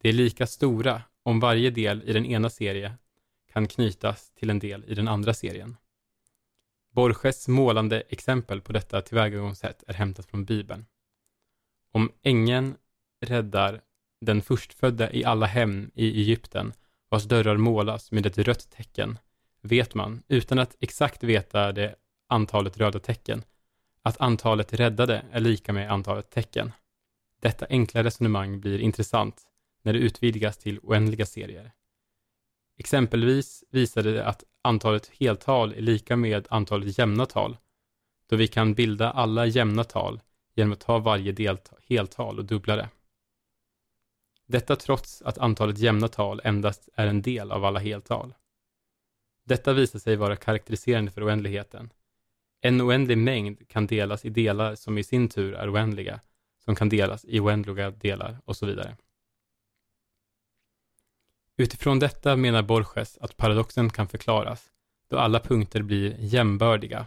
De 0.00 0.08
är 0.08 0.12
lika 0.12 0.46
stora 0.46 1.02
om 1.24 1.40
varje 1.40 1.70
del 1.70 2.02
i 2.02 2.12
den 2.12 2.26
ena 2.26 2.50
serien 2.50 2.92
kan 3.52 3.68
knytas 3.68 4.30
till 4.30 4.50
en 4.50 4.58
del 4.58 4.84
i 4.84 4.94
den 4.94 5.08
andra 5.08 5.34
serien. 5.34 5.76
Borges 6.90 7.48
målande 7.48 8.00
exempel 8.00 8.60
på 8.60 8.72
detta 8.72 9.00
tillvägagångssätt 9.00 9.84
är 9.86 9.94
hämtat 9.94 10.26
från 10.26 10.44
Bibeln. 10.44 10.86
Om 11.92 12.12
ängeln 12.22 12.76
räddar 13.20 13.80
den 14.20 14.42
förstfödda 14.42 15.12
i 15.12 15.24
alla 15.24 15.46
hem 15.46 15.90
i 15.94 16.20
Egypten 16.20 16.72
vars 17.08 17.24
dörrar 17.24 17.56
målas 17.56 18.12
med 18.12 18.26
ett 18.26 18.38
rött 18.38 18.70
tecken, 18.70 19.18
vet 19.60 19.94
man, 19.94 20.22
utan 20.28 20.58
att 20.58 20.76
exakt 20.80 21.22
veta 21.22 21.72
det 21.72 21.94
antalet 22.28 22.78
röda 22.78 22.98
tecken, 22.98 23.42
att 24.02 24.20
antalet 24.20 24.72
räddade 24.72 25.24
är 25.32 25.40
lika 25.40 25.72
med 25.72 25.92
antalet 25.92 26.30
tecken. 26.30 26.72
Detta 27.40 27.66
enkla 27.70 28.04
resonemang 28.04 28.60
blir 28.60 28.78
intressant 28.78 29.42
när 29.84 29.92
det 29.92 29.98
utvidgas 29.98 30.58
till 30.58 30.80
oändliga 30.82 31.26
serier. 31.26 31.72
Exempelvis 32.76 33.64
visade 33.70 34.12
det 34.12 34.26
att 34.26 34.44
antalet 34.62 35.10
heltal 35.20 35.72
är 35.72 35.80
lika 35.80 36.16
med 36.16 36.46
antalet 36.50 36.98
jämna 36.98 37.26
tal, 37.26 37.56
då 38.28 38.36
vi 38.36 38.48
kan 38.48 38.74
bilda 38.74 39.10
alla 39.10 39.46
jämna 39.46 39.84
tal 39.84 40.20
genom 40.54 40.72
att 40.72 40.80
ta 40.80 40.98
varje 40.98 41.56
heltal 41.88 42.38
och 42.38 42.44
dubbla 42.44 42.76
det. 42.76 42.88
Detta 44.46 44.76
trots 44.76 45.22
att 45.22 45.38
antalet 45.38 45.78
jämna 45.78 46.08
tal 46.08 46.40
endast 46.44 46.88
är 46.94 47.06
en 47.06 47.22
del 47.22 47.52
av 47.52 47.64
alla 47.64 47.78
heltal. 47.78 48.34
Detta 49.44 49.72
visar 49.72 49.98
sig 49.98 50.16
vara 50.16 50.36
karaktäriserande 50.36 51.10
för 51.10 51.26
oändligheten. 51.26 51.92
En 52.60 52.80
oändlig 52.80 53.18
mängd 53.18 53.68
kan 53.68 53.86
delas 53.86 54.24
i 54.24 54.30
delar 54.30 54.74
som 54.74 54.98
i 54.98 55.04
sin 55.04 55.28
tur 55.28 55.54
är 55.54 55.74
oändliga, 55.74 56.20
som 56.64 56.74
kan 56.74 56.88
delas 56.88 57.24
i 57.24 57.40
oändliga 57.40 57.90
delar 57.90 58.38
och 58.44 58.56
så 58.56 58.66
vidare. 58.66 58.96
Utifrån 61.56 61.98
detta 61.98 62.36
menar 62.36 62.62
Borges 62.62 63.18
att 63.20 63.36
paradoxen 63.36 63.90
kan 63.90 64.08
förklaras, 64.08 64.72
då 65.08 65.18
alla 65.18 65.40
punkter 65.40 65.82
blir 65.82 66.16
jämbördiga. 66.18 67.06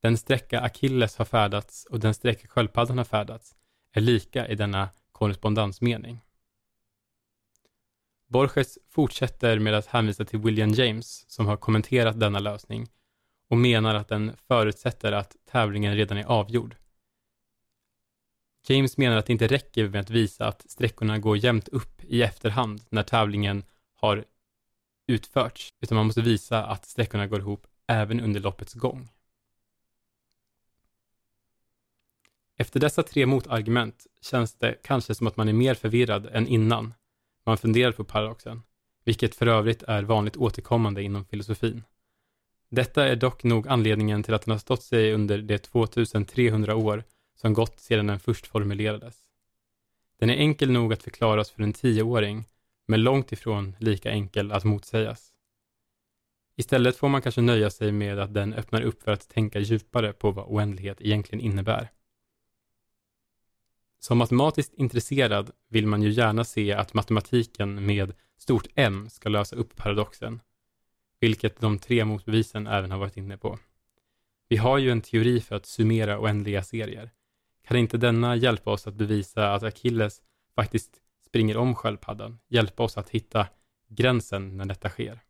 Den 0.00 0.16
sträcka 0.16 0.60
Achilles 0.60 1.16
har 1.16 1.24
färdats 1.24 1.84
och 1.84 2.00
den 2.00 2.14
sträcka 2.14 2.48
sköldpaddan 2.48 2.98
har 2.98 3.04
färdats 3.04 3.56
är 3.92 4.00
lika 4.00 4.48
i 4.48 4.54
denna 4.54 4.88
korrespondensmening. 5.12 6.20
Borges 8.28 8.78
fortsätter 8.90 9.58
med 9.58 9.74
att 9.74 9.86
hänvisa 9.86 10.24
till 10.24 10.38
William 10.38 10.70
James 10.70 11.24
som 11.30 11.46
har 11.46 11.56
kommenterat 11.56 12.20
denna 12.20 12.38
lösning 12.38 12.88
och 13.48 13.56
menar 13.56 13.94
att 13.94 14.08
den 14.08 14.36
förutsätter 14.48 15.12
att 15.12 15.36
tävlingen 15.50 15.94
redan 15.94 16.18
är 16.18 16.24
avgjord. 16.24 16.76
James 18.68 18.96
menar 18.96 19.16
att 19.16 19.26
det 19.26 19.32
inte 19.32 19.46
räcker 19.46 19.88
med 19.88 20.00
att 20.00 20.10
visa 20.10 20.46
att 20.46 20.70
sträckorna 20.70 21.18
går 21.18 21.36
jämnt 21.36 21.68
upp 21.68 22.04
i 22.04 22.22
efterhand 22.22 22.82
när 22.88 23.02
tävlingen 23.02 23.64
har 23.94 24.24
utförts, 25.06 25.74
utan 25.80 25.96
man 25.96 26.06
måste 26.06 26.22
visa 26.22 26.64
att 26.64 26.84
sträckorna 26.84 27.26
går 27.26 27.40
ihop 27.40 27.66
även 27.86 28.20
under 28.20 28.40
loppets 28.40 28.74
gång. 28.74 29.08
Efter 32.58 32.80
dessa 32.80 33.02
tre 33.02 33.26
motargument 33.26 34.06
känns 34.20 34.54
det 34.54 34.74
kanske 34.82 35.14
som 35.14 35.26
att 35.26 35.36
man 35.36 35.48
är 35.48 35.52
mer 35.52 35.74
förvirrad 35.74 36.26
än 36.26 36.46
innan 36.46 36.94
man 37.44 37.58
funderar 37.58 37.92
på 37.92 38.04
paradoxen, 38.04 38.62
vilket 39.04 39.34
för 39.34 39.46
övrigt 39.46 39.82
är 39.82 40.02
vanligt 40.02 40.36
återkommande 40.36 41.02
inom 41.02 41.24
filosofin. 41.24 41.82
Detta 42.68 43.08
är 43.08 43.16
dock 43.16 43.44
nog 43.44 43.68
anledningen 43.68 44.22
till 44.22 44.34
att 44.34 44.42
den 44.42 44.52
har 44.52 44.58
stått 44.58 44.82
sig 44.82 45.12
under 45.12 45.42
de 45.42 45.58
2300 45.58 46.76
år 46.76 47.04
som 47.36 47.54
gått 47.54 47.80
sedan 47.80 48.06
den 48.06 48.20
först 48.20 48.46
formulerades. 48.46 49.16
Den 50.18 50.30
är 50.30 50.36
enkel 50.36 50.70
nog 50.70 50.92
att 50.92 51.02
förklaras 51.02 51.50
för 51.50 51.62
en 51.62 51.72
tioåring, 51.72 52.44
men 52.86 53.02
långt 53.02 53.32
ifrån 53.32 53.76
lika 53.78 54.10
enkel 54.10 54.52
att 54.52 54.64
motsägas. 54.64 55.32
Istället 56.56 56.96
får 56.96 57.08
man 57.08 57.22
kanske 57.22 57.40
nöja 57.40 57.70
sig 57.70 57.92
med 57.92 58.18
att 58.18 58.34
den 58.34 58.54
öppnar 58.54 58.82
upp 58.82 59.02
för 59.02 59.12
att 59.12 59.28
tänka 59.28 59.58
djupare 59.58 60.12
på 60.12 60.30
vad 60.30 60.46
oändlighet 60.48 61.00
egentligen 61.00 61.44
innebär. 61.44 61.90
Som 63.98 64.18
matematiskt 64.18 64.74
intresserad 64.74 65.50
vill 65.68 65.86
man 65.86 66.02
ju 66.02 66.10
gärna 66.10 66.44
se 66.44 66.72
att 66.72 66.94
matematiken 66.94 67.86
med 67.86 68.12
stort 68.36 68.66
M 68.74 69.10
ska 69.10 69.28
lösa 69.28 69.56
upp 69.56 69.76
paradoxen, 69.76 70.40
vilket 71.20 71.60
de 71.60 71.78
tre 71.78 72.04
motbevisen 72.04 72.66
även 72.66 72.90
har 72.90 72.98
varit 72.98 73.16
inne 73.16 73.36
på. 73.36 73.58
Vi 74.48 74.56
har 74.56 74.78
ju 74.78 74.90
en 74.90 75.00
teori 75.00 75.40
för 75.40 75.56
att 75.56 75.66
summera 75.66 76.20
oändliga 76.20 76.62
serier. 76.62 77.10
Kan 77.66 77.76
inte 77.76 77.98
denna 77.98 78.36
hjälpa 78.36 78.70
oss 78.70 78.86
att 78.86 78.94
bevisa 78.94 79.52
att 79.52 79.62
Achilles 79.62 80.22
faktiskt 80.54 81.00
springer 81.26 81.56
om 81.56 81.74
sköldpaddan, 81.74 82.38
hjälpa 82.48 82.82
oss 82.82 82.98
att 82.98 83.08
hitta 83.08 83.46
gränsen 83.88 84.56
när 84.56 84.64
detta 84.64 84.88
sker? 84.88 85.20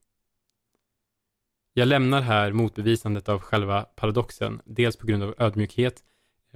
Jag 1.73 1.89
lämnar 1.89 2.21
här 2.21 2.53
motbevisandet 2.53 3.29
av 3.29 3.41
själva 3.41 3.83
paradoxen, 3.83 4.61
dels 4.65 4.97
på 4.97 5.07
grund 5.07 5.23
av 5.23 5.35
ödmjukhet 5.39 6.05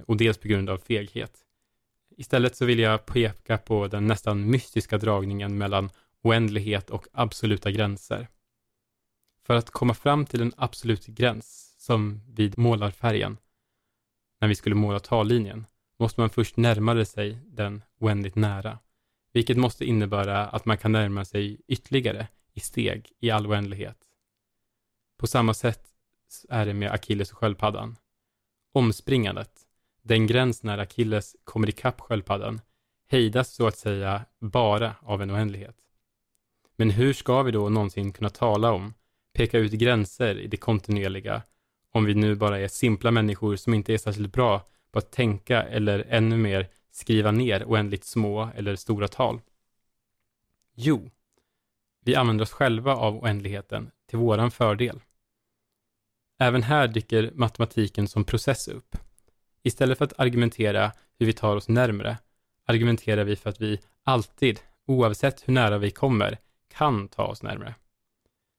och 0.07 0.17
dels 0.17 0.37
på 0.37 0.47
grund 0.47 0.69
av 0.69 0.77
feghet. 0.77 1.45
Istället 2.17 2.55
så 2.55 2.65
vill 2.65 2.79
jag 2.79 3.05
peka 3.05 3.57
på 3.57 3.87
den 3.87 4.07
nästan 4.07 4.49
mystiska 4.49 4.97
dragningen 4.97 5.57
mellan 5.57 5.89
oändlighet 6.21 6.89
och 6.89 7.07
absoluta 7.11 7.71
gränser. 7.71 8.27
För 9.45 9.55
att 9.55 9.69
komma 9.69 9.93
fram 9.93 10.25
till 10.25 10.41
en 10.41 10.53
absolut 10.57 11.05
gräns, 11.05 11.75
som 11.79 12.21
vid 12.27 12.57
målarfärgen, 12.57 13.37
när 14.41 14.47
vi 14.47 14.55
skulle 14.55 14.75
måla 14.75 14.99
tallinjen, 14.99 15.65
måste 16.01 16.21
man 16.21 16.29
först 16.29 16.57
närma 16.57 17.05
sig 17.05 17.39
den 17.45 17.83
oändligt 17.99 18.35
nära, 18.35 18.79
vilket 19.33 19.57
måste 19.57 19.85
innebära 19.85 20.47
att 20.47 20.65
man 20.65 20.77
kan 20.77 20.91
närma 20.91 21.25
sig 21.25 21.61
ytterligare 21.67 22.27
i 22.53 22.59
steg 22.59 23.11
i 23.19 23.31
all 23.31 23.47
oändlighet. 23.47 23.97
På 25.17 25.27
samma 25.27 25.53
sätt 25.53 25.87
är 26.49 26.65
det 26.65 26.73
med 26.73 26.91
Akilles 26.91 27.31
och 27.31 27.37
sköldpaddan. 27.37 27.95
Omspringandet, 28.73 29.51
den 30.01 30.27
gräns 30.27 30.63
när 30.63 30.77
Akilles 30.77 31.35
kommer 31.43 31.69
ikapp 31.69 32.01
sköldpaddan 32.01 32.61
hejdas 33.07 33.53
så 33.53 33.67
att 33.67 33.77
säga 33.77 34.25
bara 34.39 34.95
av 35.01 35.21
en 35.21 35.31
oändlighet. 35.31 35.75
Men 36.75 36.89
hur 36.89 37.13
ska 37.13 37.43
vi 37.43 37.51
då 37.51 37.69
någonsin 37.69 38.13
kunna 38.13 38.29
tala 38.29 38.71
om, 38.71 38.93
peka 39.33 39.57
ut 39.57 39.71
gränser 39.71 40.39
i 40.39 40.47
det 40.47 40.57
kontinuerliga, 40.57 41.41
om 41.91 42.05
vi 42.05 42.13
nu 42.13 42.35
bara 42.35 42.59
är 42.59 42.67
simpla 42.67 43.11
människor 43.11 43.55
som 43.55 43.73
inte 43.73 43.93
är 43.93 43.97
särskilt 43.97 44.33
bra 44.33 44.67
på 44.91 44.99
att 44.99 45.11
tänka 45.11 45.63
eller 45.63 46.05
ännu 46.09 46.37
mer 46.37 46.67
skriva 46.91 47.31
ner 47.31 47.63
oändligt 47.63 48.05
små 48.05 48.49
eller 48.55 48.75
stora 48.75 49.07
tal? 49.07 49.41
Jo, 50.75 51.11
vi 52.05 52.15
använder 52.15 52.43
oss 52.43 52.51
själva 52.51 52.95
av 52.95 53.17
oändligheten 53.23 53.91
till 54.09 54.19
våran 54.19 54.51
fördel. 54.51 54.99
Även 56.39 56.63
här 56.63 56.87
dyker 56.87 57.31
matematiken 57.35 58.07
som 58.07 58.23
process 58.23 58.67
upp. 58.67 58.97
Istället 59.63 59.97
för 59.97 60.05
att 60.05 60.19
argumentera 60.19 60.91
hur 61.19 61.25
vi 61.25 61.33
tar 61.33 61.55
oss 61.55 61.67
närmre, 61.67 62.17
argumenterar 62.65 63.23
vi 63.23 63.35
för 63.35 63.49
att 63.49 63.61
vi 63.61 63.79
alltid, 64.03 64.59
oavsett 64.85 65.47
hur 65.47 65.53
nära 65.53 65.77
vi 65.77 65.91
kommer, 65.91 66.37
kan 66.67 67.07
ta 67.07 67.25
oss 67.25 67.43
närmre. 67.43 67.75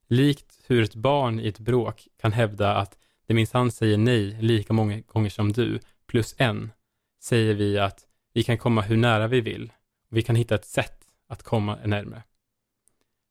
Likt 0.06 0.60
hur 0.66 0.82
ett 0.82 0.94
barn 0.94 1.40
i 1.40 1.48
ett 1.48 1.58
bråk 1.58 2.08
kan 2.20 2.32
hävda 2.32 2.76
att 2.76 2.98
det 3.26 3.34
minsann 3.34 3.70
säger 3.70 3.98
nej 3.98 4.38
lika 4.40 4.72
många 4.72 5.00
gånger 5.00 5.30
som 5.30 5.52
du, 5.52 5.80
plus 6.12 6.34
en, 6.38 6.72
säger 7.20 7.54
vi 7.54 7.78
att 7.78 8.06
vi 8.32 8.42
kan 8.42 8.58
komma 8.58 8.80
hur 8.82 8.96
nära 8.96 9.28
vi 9.28 9.40
vill. 9.40 9.72
Vi 10.08 10.22
kan 10.22 10.36
hitta 10.36 10.54
ett 10.54 10.64
sätt 10.64 11.04
att 11.26 11.42
komma 11.42 11.78
närmare. 11.84 12.22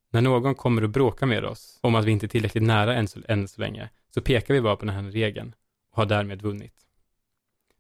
När 0.09 0.21
någon 0.21 0.55
kommer 0.55 0.83
och 0.83 0.89
bråkar 0.89 1.25
med 1.25 1.45
oss 1.45 1.79
om 1.81 1.95
att 1.95 2.05
vi 2.05 2.11
inte 2.11 2.25
är 2.25 2.27
tillräckligt 2.27 2.63
nära 2.63 2.95
än 2.95 3.07
så, 3.07 3.19
än 3.27 3.47
så 3.47 3.61
länge, 3.61 3.89
så 4.09 4.21
pekar 4.21 4.53
vi 4.53 4.61
bara 4.61 4.75
på 4.75 4.85
den 4.85 4.95
här 4.95 5.11
regeln 5.11 5.55
och 5.91 5.97
har 5.97 6.05
därmed 6.05 6.41
vunnit. 6.41 6.73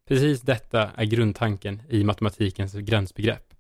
Precis 0.07 0.41
detta 0.41 0.91
är 0.95 1.05
grundtanken 1.05 1.81
i 1.89 2.03
matematikens 2.03 2.73
gränsbegrepp. 2.73 3.53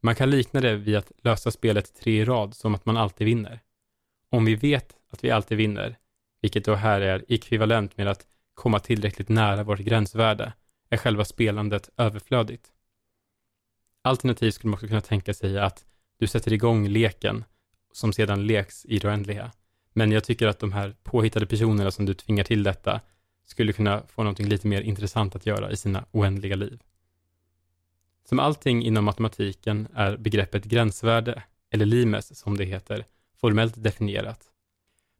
Man 0.00 0.14
kan 0.14 0.30
likna 0.30 0.60
det 0.60 0.76
vid 0.76 0.96
att 0.96 1.12
lösa 1.22 1.50
spelet 1.50 1.94
tre 1.94 2.20
i 2.20 2.24
rad 2.24 2.54
som 2.54 2.74
att 2.74 2.86
man 2.86 2.96
alltid 2.96 3.24
vinner. 3.24 3.60
Om 4.30 4.44
vi 4.44 4.54
vet 4.54 4.96
att 5.10 5.24
vi 5.24 5.30
alltid 5.30 5.58
vinner, 5.58 5.98
vilket 6.40 6.64
då 6.64 6.74
här 6.74 7.00
är 7.00 7.24
ekvivalent 7.28 7.96
med 7.96 8.08
att 8.08 8.26
komma 8.58 8.78
tillräckligt 8.78 9.28
nära 9.28 9.64
vårt 9.64 9.78
gränsvärde, 9.78 10.52
är 10.90 10.96
själva 10.96 11.24
spelandet 11.24 11.90
överflödigt. 11.96 12.72
Alternativt 14.02 14.54
skulle 14.54 14.70
man 14.70 14.74
också 14.74 14.86
kunna 14.86 15.00
tänka 15.00 15.34
sig 15.34 15.58
att 15.58 15.84
du 16.18 16.26
sätter 16.26 16.52
igång 16.52 16.88
leken 16.88 17.44
som 17.92 18.12
sedan 18.12 18.46
leks 18.46 18.86
i 18.86 18.98
det 18.98 19.08
oändliga. 19.08 19.52
Men 19.92 20.12
jag 20.12 20.24
tycker 20.24 20.46
att 20.46 20.58
de 20.58 20.72
här 20.72 20.96
påhittade 21.02 21.46
personerna 21.46 21.90
som 21.90 22.06
du 22.06 22.14
tvingar 22.14 22.44
till 22.44 22.62
detta 22.62 23.00
skulle 23.44 23.72
kunna 23.72 24.02
få 24.06 24.22
någonting 24.22 24.48
lite 24.48 24.66
mer 24.66 24.80
intressant 24.80 25.36
att 25.36 25.46
göra 25.46 25.70
i 25.70 25.76
sina 25.76 26.04
oändliga 26.10 26.56
liv. 26.56 26.82
Som 28.24 28.38
allting 28.38 28.82
inom 28.82 29.04
matematiken 29.04 29.88
är 29.94 30.16
begreppet 30.16 30.64
gränsvärde, 30.64 31.42
eller 31.70 31.86
limes 31.86 32.38
som 32.38 32.56
det 32.56 32.64
heter, 32.64 33.04
formellt 33.40 33.82
definierat. 33.82 34.40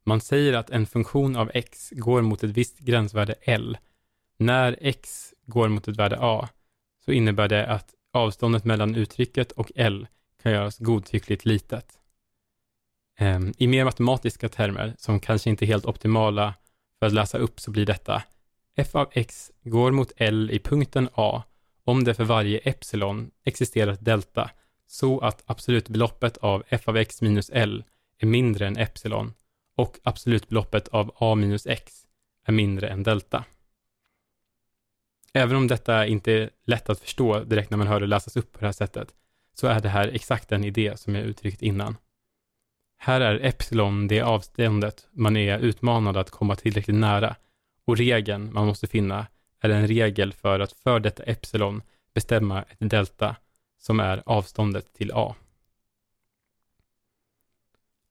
Man 0.05 0.21
säger 0.21 0.53
att 0.53 0.69
en 0.69 0.85
funktion 0.85 1.35
av 1.35 1.51
x 1.53 1.93
går 1.95 2.21
mot 2.21 2.43
ett 2.43 2.49
visst 2.49 2.79
gränsvärde 2.79 3.35
L. 3.41 3.77
När 4.37 4.77
x 4.81 5.33
går 5.45 5.69
mot 5.69 5.87
ett 5.87 5.97
värde 5.97 6.17
A 6.19 6.49
så 7.05 7.11
innebär 7.11 7.47
det 7.47 7.67
att 7.67 7.93
avståndet 8.13 8.65
mellan 8.65 8.95
uttrycket 8.95 9.51
och 9.51 9.71
L 9.75 10.07
kan 10.43 10.51
göras 10.51 10.77
godtyckligt 10.77 11.45
litet. 11.45 11.99
Ehm, 13.17 13.53
I 13.57 13.67
mer 13.67 13.85
matematiska 13.85 14.49
termer, 14.49 14.95
som 14.97 15.19
kanske 15.19 15.49
inte 15.49 15.65
är 15.65 15.67
helt 15.67 15.85
optimala 15.85 16.53
för 16.99 17.05
att 17.05 17.13
läsa 17.13 17.37
upp, 17.37 17.59
så 17.59 17.71
blir 17.71 17.85
detta 17.85 18.23
f 18.79 18.95
av 18.95 19.07
x 19.11 19.51
går 19.63 19.91
mot 19.91 20.11
L 20.17 20.49
i 20.51 20.59
punkten 20.59 21.09
A 21.13 21.43
om 21.83 22.03
det 22.03 22.13
för 22.13 22.23
varje 22.23 22.57
epsilon 22.57 23.31
existerar 23.43 23.91
ett 23.91 24.05
delta, 24.05 24.49
så 24.87 25.19
att 25.19 25.43
absolutbeloppet 25.45 26.37
av 26.37 26.63
f 26.69 26.87
av 26.87 26.97
x 26.97 27.21
minus 27.21 27.49
L 27.53 27.83
är 28.17 28.25
mindre 28.25 28.67
än 28.67 28.77
epsilon 28.77 29.33
och 29.79 29.99
absolutbeloppet 30.03 30.87
av 30.87 31.11
a 31.15 31.35
minus 31.35 31.67
x 31.67 32.07
är 32.45 32.51
mindre 32.51 32.87
än 32.87 33.03
delta. 33.03 33.45
Även 35.33 35.57
om 35.57 35.67
detta 35.67 36.05
inte 36.05 36.31
är 36.31 36.49
lätt 36.65 36.89
att 36.89 36.99
förstå 36.99 37.39
direkt 37.39 37.69
när 37.69 37.77
man 37.77 37.87
hör 37.87 37.99
det 37.99 38.07
läsas 38.07 38.37
upp 38.37 38.51
på 38.51 38.59
det 38.59 38.65
här 38.65 38.73
sättet, 38.73 39.13
så 39.53 39.67
är 39.67 39.79
det 39.79 39.89
här 39.89 40.07
exakt 40.07 40.49
den 40.49 40.63
idé 40.63 40.97
som 40.97 41.15
jag 41.15 41.23
uttryckt 41.23 41.61
innan. 41.61 41.97
Här 42.97 43.21
är 43.21 43.45
epsilon 43.45 44.07
det 44.07 44.21
avståndet 44.21 45.07
man 45.11 45.37
är 45.37 45.59
utmanad 45.59 46.17
att 46.17 46.29
komma 46.29 46.55
tillräckligt 46.55 46.97
nära 46.97 47.35
och 47.85 47.97
regeln 47.97 48.53
man 48.53 48.67
måste 48.67 48.87
finna 48.87 49.27
är 49.61 49.69
en 49.69 49.87
regel 49.87 50.33
för 50.33 50.59
att 50.59 50.71
för 50.71 50.99
detta 50.99 51.23
epsilon 51.23 51.81
bestämma 52.13 52.63
ett 52.63 52.77
delta 52.79 53.35
som 53.77 53.99
är 53.99 54.23
avståndet 54.25 54.93
till 54.93 55.11
a. 55.11 55.35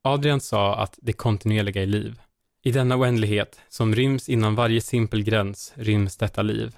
Adrian 0.03 0.41
sa 0.41 0.75
att 0.77 0.99
det 1.03 1.13
kontinuerliga 1.13 1.83
är 1.83 1.87
liv. 1.87 2.21
I 2.63 2.73
denna 2.73 2.97
oändlighet, 2.97 3.61
som 3.69 3.95
ryms 3.95 4.29
inom 4.29 4.55
varje 4.55 4.81
simpel 4.81 5.23
gräns, 5.23 5.73
ryms 5.77 6.17
detta 6.17 6.43
liv. 6.43 6.77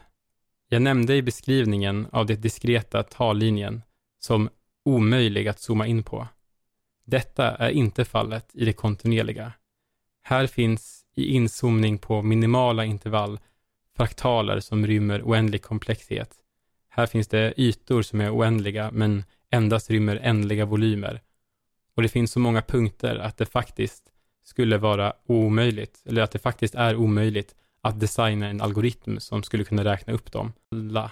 Jag 0.69 0.83
nämnde 0.83 1.17
i 1.17 1.23
beskrivningen 1.23 2.07
av 2.13 2.27
det 2.27 2.37
diskreta 2.37 3.03
tallinjen 3.03 3.83
som 4.19 4.49
omöjlig 4.85 5.49
att 5.49 5.61
zooma 5.61 5.87
in 5.87 6.03
på. 6.03 6.29
Detta 7.05 7.57
är 7.57 7.71
inte 7.71 8.05
fallet 8.05 8.51
i 8.53 8.65
det 8.65 8.73
kontinuerliga. 8.73 9.53
Här 10.23 10.47
finns 10.47 11.05
i 11.15 11.27
inzoomning 11.27 11.99
på 11.99 12.23
minimala 12.23 12.85
intervall 12.85 13.39
fraktaler 13.97 14.61
som 14.61 14.87
rymmer 14.87 15.23
oändlig 15.23 15.63
komplexhet. 15.63 16.31
Här 16.89 17.07
finns 17.07 17.29
det 17.29 17.55
ytor 17.57 18.03
som 18.03 18.21
är 18.21 18.37
oändliga 18.37 18.91
men 18.93 19.25
endast 19.51 19.91
rymmer 19.91 20.17
ändliga 20.17 20.65
volymer. 20.65 21.21
Och 22.01 22.03
det 22.03 22.09
finns 22.09 22.33
så 22.33 22.41
många 22.41 22.63
punkter 22.63 23.17
att 23.17 23.37
det 23.37 23.47
faktiskt 23.47 24.13
skulle 24.45 24.79
vara 24.79 25.13
omöjligt, 25.27 26.03
eller 26.07 26.23
att 26.23 26.31
det 26.31 26.39
faktiskt 26.39 26.75
är 26.75 26.97
omöjligt 26.97 27.55
att 27.83 28.01
designa 28.01 28.49
en 28.49 28.61
algoritm 28.61 29.21
som 29.21 29.43
skulle 29.43 29.65
kunna 29.65 29.85
räkna 29.85 30.13
upp 30.13 30.33
dem 30.33 30.53
alla, 30.73 31.11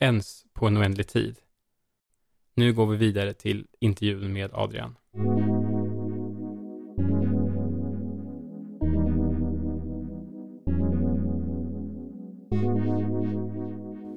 ens 0.00 0.44
på 0.54 0.66
en 0.66 0.78
oändlig 0.78 1.08
tid. 1.08 1.36
Nu 2.54 2.72
går 2.72 2.86
vi 2.86 2.96
vidare 2.96 3.32
till 3.32 3.66
intervjun 3.80 4.32
med 4.32 4.50
Adrian. 4.54 4.94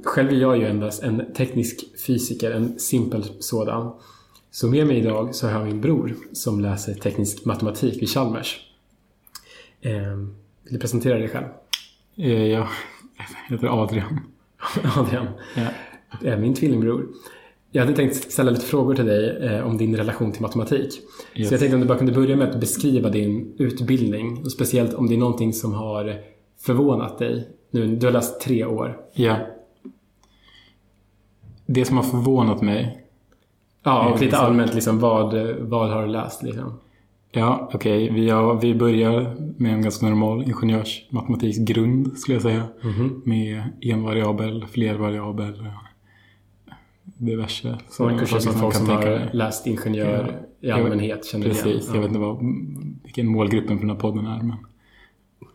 Själv 0.05 0.29
är 0.29 0.41
jag 0.41 0.57
ju 0.57 0.65
endast 0.65 1.03
en 1.03 1.33
teknisk 1.33 2.05
fysiker, 2.07 2.51
en 2.51 2.79
simpel 2.79 3.23
sådan. 3.39 3.93
Så 4.51 4.67
med 4.67 4.87
mig 4.87 4.97
idag 4.97 5.35
så 5.35 5.47
har 5.47 5.59
jag 5.59 5.65
min 5.65 5.81
bror 5.81 6.15
som 6.33 6.59
läser 6.59 6.93
teknisk 6.93 7.45
matematik 7.45 8.01
vid 8.01 8.09
Chalmers. 8.09 8.59
Eh, 9.81 10.15
vill 10.63 10.73
du 10.73 10.79
presentera 10.79 11.17
dig 11.17 11.29
själv? 11.29 11.45
Eh, 12.17 12.45
ja, 12.45 12.67
jag 13.49 13.57
heter 13.57 13.83
Adrian. 13.83 14.19
Adrian. 14.97 15.27
Ja. 16.21 16.37
Min 16.37 16.53
tvillingbror. 16.53 17.07
Jag 17.71 17.81
hade 17.81 17.95
tänkt 17.95 18.31
ställa 18.31 18.51
lite 18.51 18.65
frågor 18.65 18.95
till 18.95 19.05
dig 19.05 19.37
eh, 19.41 19.67
om 19.67 19.77
din 19.77 19.95
relation 19.95 20.31
till 20.31 20.41
matematik. 20.41 21.01
Yes. 21.35 21.47
Så 21.47 21.53
jag 21.53 21.59
tänkte 21.59 21.75
om 21.75 21.81
du 21.81 21.87
bara 21.87 21.97
kunde 21.97 22.13
börja 22.13 22.35
med 22.35 22.49
att 22.49 22.59
beskriva 22.59 23.09
din 23.09 23.55
utbildning. 23.57 24.37
Och 24.43 24.51
speciellt 24.51 24.93
om 24.93 25.07
det 25.07 25.15
är 25.15 25.19
någonting 25.19 25.53
som 25.53 25.73
har 25.73 26.21
förvånat 26.59 27.19
dig. 27.19 27.49
Nu, 27.71 27.95
du 27.95 28.05
har 28.07 28.13
läst 28.13 28.41
tre 28.41 28.65
år. 28.65 28.97
Ja. 29.13 29.37
Det 31.65 31.85
som 31.85 31.97
har 31.97 32.03
förvånat 32.03 32.61
mig. 32.61 33.00
Ja, 33.83 34.05
och 34.05 34.11
lite 34.11 34.25
liksom, 34.25 34.45
allmänt 34.45 34.73
liksom 34.73 34.99
vad, 34.99 35.33
vad 35.59 35.89
har 35.89 36.01
du 36.01 36.07
läst 36.07 36.43
liksom? 36.43 36.79
Ja, 37.31 37.69
okej. 37.73 38.03
Okay. 38.03 38.21
Vi, 38.21 38.57
vi 38.61 38.75
börjar 38.75 39.35
med 39.57 39.73
en 39.73 39.81
ganska 39.81 40.05
normal 40.05 40.43
ingenjörsmatematiksgrund 40.43 42.17
skulle 42.17 42.35
jag 42.35 42.41
säga. 42.41 42.63
Mm 42.83 42.95
-hmm. 42.95 43.21
Med 43.23 43.63
envariabel, 43.81 44.65
flervariabel, 44.67 45.67
diverse. 47.03 47.77
Sådana 47.89 48.19
kurser 48.19 48.39
som 48.39 48.53
folk 48.53 48.75
som 48.75 48.89
har 48.89 49.29
läst 49.33 49.67
ingenjör 49.67 50.41
ja. 50.59 50.67
i 50.69 50.71
allmänhet 50.71 51.25
känner 51.25 51.45
Precis. 51.45 51.65
igen. 51.65 51.77
Precis. 51.77 51.93
Jag 51.93 52.01
vet 52.01 52.07
inte 52.07 52.19
vad, 52.19 52.37
vilken 53.03 53.27
målgruppen 53.27 53.77
för 53.77 53.85
den 53.85 53.95
här 53.95 54.01
podden 54.01 54.25
är. 54.25 54.43
Men, 54.43 54.55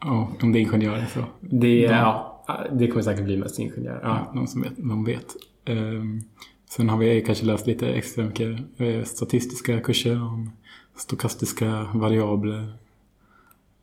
ja, 0.01 0.29
om 0.43 0.53
det 0.53 0.59
är 0.59 0.61
ingenjörer 0.61 1.07
så. 1.15 1.21
Det, 1.41 1.81
ja, 1.81 2.45
det 2.73 2.87
kommer 2.87 3.03
säkert 3.03 3.25
bli 3.25 3.37
mest 3.37 3.59
ingenjörer. 3.59 4.01
Ja. 4.03 4.09
ja, 4.09 4.33
någon 4.35 4.47
som 4.47 4.63
vet. 4.63 4.79
Någon 4.79 5.05
vet. 5.05 5.37
Um, 5.69 6.23
sen 6.69 6.89
har 6.89 6.99
vi 6.99 7.23
kanske 7.23 7.47
läst 7.47 7.67
lite 7.67 7.89
extra 7.89 8.25
mycket 8.25 8.59
eh, 8.77 9.05
statistiska 9.05 9.81
kurser 9.81 10.23
om 10.23 10.51
stokastiska 10.97 11.89
variabler. 11.95 12.73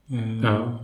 Eh, 0.09 0.41
ja. 0.43 0.79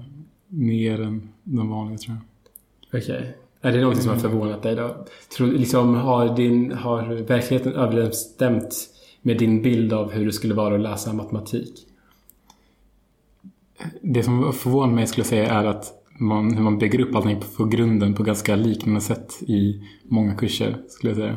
Mer 0.48 1.02
än 1.02 1.30
de 1.44 1.70
vanliga 1.70 1.98
tror 1.98 2.18
jag. 2.18 3.02
Okej. 3.02 3.18
Okay. 3.18 3.32
Är 3.62 3.72
det 3.72 3.82
någonting 3.82 4.04
som 4.04 4.12
har 4.12 4.20
förvånat 4.20 4.64
dig 4.64 4.76
då? 4.76 5.06
Tror, 5.38 5.48
liksom, 5.48 5.96
har, 5.96 6.36
din, 6.36 6.72
har 6.72 7.04
verkligheten 7.04 7.74
överensstämt 7.74 8.90
med 9.22 9.38
din 9.38 9.62
bild 9.62 9.94
av 9.94 10.12
hur 10.12 10.26
det 10.26 10.32
skulle 10.32 10.54
vara 10.54 10.76
att 10.76 10.82
läsa 10.82 11.14
matematik? 11.14 11.88
Det 14.02 14.24
som 14.24 14.54
förvånar 14.54 14.94
mig 14.94 15.08
skulle 15.08 15.22
jag 15.22 15.30
säga 15.30 15.50
är 15.50 15.66
att 15.66 15.94
man, 16.20 16.54
hur 16.54 16.64
man 16.64 16.78
bygger 16.78 17.02
upp 17.02 17.16
allting 17.16 17.42
på 17.58 17.66
grunden 17.66 18.14
på 18.14 18.24
ganska 18.24 18.56
liknande 18.56 19.02
sätt 19.02 19.34
i 19.42 19.84
många 20.04 20.36
kurser 20.36 20.78
skulle 20.90 21.12
jag 21.12 21.18
säga. 21.18 21.36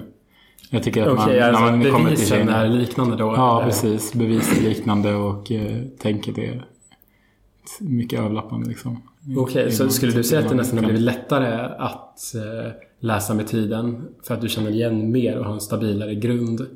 Jag 0.74 0.82
tycker 0.82 1.02
att 1.02 1.08
okay, 1.08 1.40
man, 1.40 1.48
alltså, 1.48 1.64
när 1.64 1.70
man 1.70 1.92
kommer 1.92 2.16
till 2.16 2.48
är 2.48 2.68
liknande 2.68 3.16
då? 3.16 3.24
Ja, 3.24 3.56
eller? 3.56 3.70
precis. 3.70 4.14
Bevis 4.14 4.58
är 4.58 4.62
liknande 4.62 5.14
och 5.14 5.52
eh, 5.52 5.82
tänket 5.98 6.38
är 6.38 6.64
mycket 7.80 8.20
överlappande. 8.20 8.68
Liksom. 8.68 9.02
Okej, 9.22 9.62
okay, 9.62 9.70
så 9.70 9.88
skulle 9.88 10.12
du 10.12 10.24
säga 10.24 10.40
att 10.40 10.48
det 10.48 10.54
nästan 10.54 10.78
har 10.78 10.84
blivit 10.84 11.02
lättare 11.02 11.74
att 11.78 12.34
eh, 12.34 12.72
läsa 13.00 13.34
med 13.34 13.46
tiden 13.46 14.08
för 14.22 14.34
att 14.34 14.40
du 14.40 14.48
känner 14.48 14.70
igen 14.70 15.12
mer 15.12 15.38
och 15.38 15.44
har 15.44 15.52
en 15.52 15.60
stabilare 15.60 16.14
grund? 16.14 16.66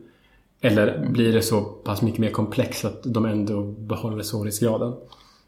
Eller 0.60 1.08
blir 1.10 1.32
det 1.32 1.42
så 1.42 1.60
pass 1.60 2.02
mycket 2.02 2.20
mer 2.20 2.30
komplext 2.30 2.84
att 2.84 3.02
de 3.04 3.24
ändå 3.24 3.62
behåller 3.62 4.22
svårighetsgraden? 4.22 4.94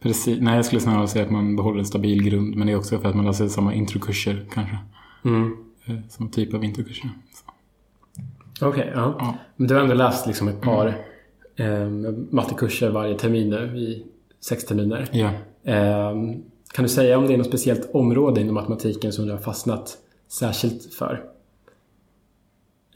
Precis. 0.00 0.38
Nej, 0.40 0.56
jag 0.56 0.64
skulle 0.64 0.80
snarare 0.80 1.08
säga 1.08 1.24
att 1.24 1.30
man 1.30 1.56
behåller 1.56 1.78
en 1.78 1.86
stabil 1.86 2.22
grund. 2.22 2.56
Men 2.56 2.66
det 2.66 2.72
är 2.72 2.76
också 2.76 2.98
för 2.98 3.08
att 3.08 3.14
man 3.14 3.26
läser 3.26 3.48
samma 3.48 3.74
introkurser 3.74 4.46
kanske. 4.52 4.78
Mm. 5.24 5.56
Eh, 5.84 5.94
som 6.08 6.30
typ 6.30 6.54
av 6.54 6.64
introkurser. 6.64 7.10
Okej, 8.60 8.68
okay, 8.68 8.92
ja. 8.94 9.16
ja. 9.18 9.38
Men 9.56 9.68
du 9.68 9.74
har 9.74 9.82
ändå 9.82 9.94
läst 9.94 10.26
liksom 10.26 10.48
ett 10.48 10.60
par 10.60 10.94
mm. 11.56 12.04
eh, 12.04 12.12
mattekurser 12.30 12.90
varje 12.90 13.18
termin 13.18 13.50
nu 13.50 13.78
i 13.78 14.04
sex 14.40 14.64
terminer. 14.64 15.08
Ja. 15.12 15.30
Eh, 15.64 16.12
kan 16.72 16.82
du 16.82 16.88
säga 16.88 17.18
om 17.18 17.26
det 17.26 17.34
är 17.34 17.38
något 17.38 17.46
speciellt 17.46 17.90
område 17.94 18.40
inom 18.40 18.54
matematiken 18.54 19.12
som 19.12 19.26
du 19.26 19.32
har 19.32 19.38
fastnat 19.38 19.98
särskilt 20.28 20.94
för? 20.94 21.24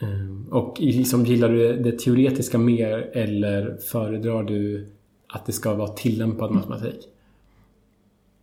Eh, 0.03 0.55
och 0.55 0.77
liksom, 0.81 1.25
gillar 1.25 1.48
du 1.48 1.77
det 1.77 1.98
teoretiska 1.98 2.59
mer 2.59 3.11
eller 3.12 3.77
föredrar 3.77 4.42
du 4.42 4.87
att 5.27 5.46
det 5.46 5.53
ska 5.53 5.75
vara 5.75 5.88
tillämpad 5.88 6.51
matematik? 6.51 7.09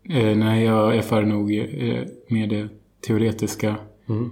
Eh, 0.03 0.37
nej, 0.37 0.65
jag 0.65 0.95
är 0.95 1.01
för 1.01 1.21
nog 1.21 1.55
eh, 1.55 2.03
med 2.27 2.49
det 2.49 2.67
teoretiska. 3.01 3.75
Mm. 4.09 4.29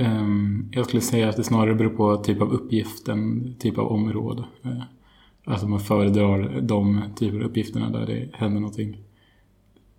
Um, 0.00 0.68
jag 0.72 0.86
skulle 0.86 1.00
säga 1.00 1.28
att 1.28 1.36
det 1.36 1.44
snarare 1.44 1.74
beror 1.74 1.90
på 1.90 2.16
typ 2.16 2.42
av 2.42 2.52
uppgift 2.52 3.08
än 3.08 3.54
typ 3.58 3.78
av 3.78 3.86
område. 3.86 4.44
Uh, 4.66 4.82
alltså 5.44 5.68
man 5.68 5.80
föredrar 5.80 6.60
de 6.60 7.02
typer 7.16 7.38
av 7.38 7.44
uppgifterna 7.44 7.90
där 7.90 8.06
det 8.06 8.28
händer 8.32 8.60
någonting. 8.60 8.98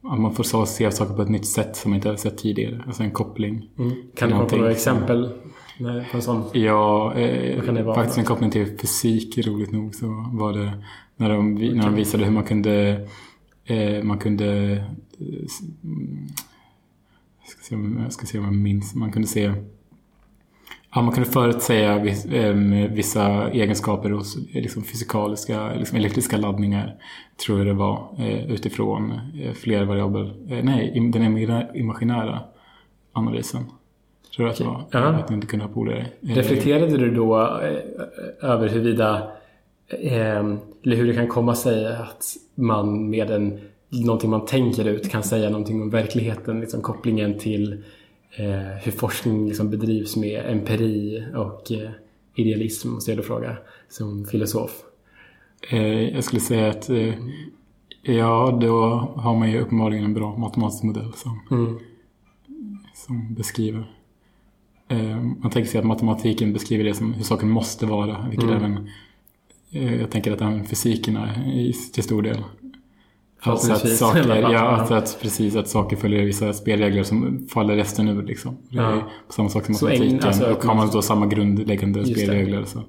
Att 0.04 0.20
man 0.20 0.34
får 0.34 0.66
se 0.66 0.92
saker 0.92 1.14
på 1.14 1.22
ett 1.22 1.30
nytt 1.30 1.46
sätt 1.46 1.76
som 1.76 1.92
man 1.92 1.96
inte 1.96 2.10
har 2.10 2.16
sett 2.16 2.38
tidigare. 2.38 2.84
Alltså 2.88 3.04
en 3.04 3.12
koppling. 3.12 3.70
Mm. 3.78 3.92
Kan 4.16 4.30
du 4.30 4.36
komma 4.36 4.50
på 4.50 4.56
några 4.56 4.72
exempel? 4.72 5.30
Nej, 5.78 6.08
på 6.12 6.18
en 6.18 6.24
sån? 6.24 6.44
Ja, 6.54 7.14
eh, 7.14 7.94
faktiskt 7.94 8.18
en 8.18 8.26
koppling 8.26 8.52
till 8.52 8.78
fysik, 8.78 9.48
roligt 9.48 9.72
nog, 9.72 9.96
så 9.96 10.26
var 10.32 10.54
det 10.54 10.72
när 11.16 11.30
de, 11.30 11.56
när 11.56 11.84
de 11.84 11.96
visade 11.96 12.26
hur 12.26 12.32
man 12.32 12.44
kunde 12.44 13.08
eh, 13.66 14.04
man 14.04 14.18
kunde 14.20 14.72
eh, 15.20 15.46
jag 17.40 17.50
ska, 17.50 17.62
se 17.64 17.76
om, 17.76 18.00
jag 18.04 18.14
ska 18.14 18.26
se 18.26 18.38
om 18.38 18.46
jag 18.46 18.54
minns. 18.54 18.96
Man 18.96 19.12
kunde 19.12 19.28
se 19.28 19.54
Ja, 20.96 21.02
man 21.02 21.14
kunde 21.14 21.30
förutsäga 21.30 22.00
viss, 22.00 22.26
eh, 22.26 22.56
vissa 22.92 23.50
egenskaper 23.52 24.10
hos 24.10 24.38
liksom, 24.54 24.84
fysikaliska, 24.84 25.74
liksom, 25.74 25.98
elektriska 25.98 26.38
laddningar. 26.38 26.96
Tror 27.46 27.58
jag 27.58 27.68
det 27.68 27.74
var. 27.74 28.16
Eh, 28.20 28.52
utifrån 28.52 29.12
eh, 29.12 29.54
fler 29.54 29.86
variabler. 29.86 30.34
Eh, 30.50 30.64
nej, 30.64 31.12
den 31.14 31.38
imaginära 31.76 32.40
analysen. 33.14 33.64
Tror 34.36 34.48
jag 34.48 34.52
att 34.52 34.58
det 34.58 34.64
var. 34.64 34.86
Ja. 34.92 35.00
Att 35.00 35.30
ni 35.30 35.36
inte 35.36 35.48
kunde 35.48 35.66
ha 35.66 35.74
polare. 35.74 36.06
Reflekterade 36.22 36.98
du 36.98 37.12
då 37.12 37.38
över 38.42 38.70
huruvida 38.70 39.32
eller 39.90 40.96
hur 40.96 41.08
det 41.08 41.14
kan 41.14 41.28
komma 41.28 41.56
sig 41.56 41.88
att 41.88 42.24
man 42.56 43.10
med 43.10 43.32
en, 43.32 43.60
någonting 43.90 44.30
man 44.30 44.46
tänker 44.46 44.88
ut 44.88 45.12
kan 45.12 45.24
säga 45.24 45.50
någonting 45.50 45.82
om 45.82 45.90
verkligheten, 45.90 46.60
liksom 46.60 46.82
kopplingen 46.82 47.40
till 47.40 47.84
hur 48.84 48.92
forskning 48.92 49.48
liksom 49.48 49.70
bedrivs 49.70 50.16
med 50.16 50.46
empiri 50.46 51.26
och 51.36 51.72
eh, 51.72 51.92
idealism, 52.36 52.90
måste 52.90 53.12
jag 53.12 53.18
då 53.18 53.24
fråga, 53.24 53.58
som 53.90 54.26
filosof? 54.26 54.72
Eh, 55.70 56.02
jag 56.02 56.24
skulle 56.24 56.40
säga 56.40 56.70
att 56.70 56.90
eh, 56.90 57.14
ja, 58.02 58.58
då 58.62 58.84
har 59.16 59.36
man 59.36 59.52
ju 59.52 59.60
uppenbarligen 59.60 60.06
en 60.06 60.14
bra 60.14 60.38
matematisk 60.38 60.84
modell 60.84 61.14
som, 61.16 61.40
mm. 61.52 61.80
som 62.94 63.34
beskriver. 63.34 63.92
Eh, 64.88 65.22
man 65.22 65.52
tänker 65.52 65.72
sig 65.72 65.80
att 65.80 65.86
matematiken 65.86 66.54
beskriver 66.54 66.84
det 66.84 66.94
som 66.94 67.14
hur 67.14 67.24
saken 67.24 67.50
måste 67.50 67.86
vara, 67.86 68.28
vilket 68.30 68.50
mm. 68.50 68.58
även 68.58 68.90
eh, 69.72 70.02
jag 70.02 70.12
tänker 70.12 70.32
att 70.32 70.42
även 70.42 70.66
fysiken 70.66 71.18
är 71.18 71.92
till 71.94 72.04
stor 72.04 72.22
del. 72.22 72.44
Alltså 73.44 73.74
att 73.74 73.90
saker, 73.90 74.52
ja, 74.52 74.68
att, 74.68 74.92
att, 74.92 75.18
precis 75.22 75.56
att 75.56 75.68
saker 75.68 75.96
följer 75.98 76.26
vissa 76.26 76.54
spelregler 76.54 77.04
som 77.04 77.48
faller 77.54 77.76
resten 77.76 78.08
ur 78.08 78.24
liksom. 78.24 78.58
Det 78.70 78.78
är 78.78 78.82
ja. 78.82 79.10
samma 79.30 79.50
sak 79.50 79.66
som 79.66 79.74
matematiken. 79.74 80.20
Alltså, 80.24 80.52
och 80.52 80.64
har 80.64 80.76
man 80.76 80.90
då 80.90 81.02
samma 81.02 81.26
grundläggande 81.26 82.06
spelregler 82.06 82.64
så, 82.64 82.80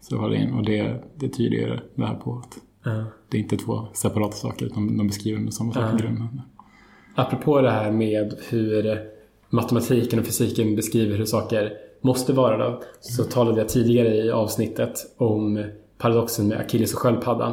så 0.00 0.16
har 0.16 0.30
det 0.30 0.36
in. 0.36 0.52
Och 0.52 0.64
det, 0.64 1.04
det 1.14 1.28
tyder 1.28 1.82
det 1.94 2.06
här 2.06 2.14
på 2.14 2.42
att 2.44 2.58
ja. 2.84 3.04
det 3.28 3.36
är 3.36 3.40
inte 3.40 3.56
två 3.56 3.86
separata 3.92 4.36
saker 4.36 4.66
utan 4.66 4.96
de 4.96 5.06
beskriver 5.06 5.50
samma 5.50 5.72
sak 5.72 5.94
i 5.94 6.02
grunden. 6.02 6.40
Apropå 7.14 7.60
det 7.60 7.70
här 7.70 7.90
med 7.90 8.34
hur 8.48 9.00
matematiken 9.50 10.18
och 10.18 10.26
fysiken 10.26 10.76
beskriver 10.76 11.16
hur 11.16 11.24
saker 11.24 11.72
måste 12.00 12.32
vara 12.32 12.56
då, 12.56 12.82
så 13.00 13.24
talade 13.24 13.58
jag 13.58 13.68
tidigare 13.68 14.14
i 14.14 14.30
avsnittet 14.30 14.94
om 15.16 15.64
paradoxen 15.98 16.48
med 16.48 16.60
Achilles 16.60 16.94
och 16.94 16.98
sköldpaddan. 16.98 17.52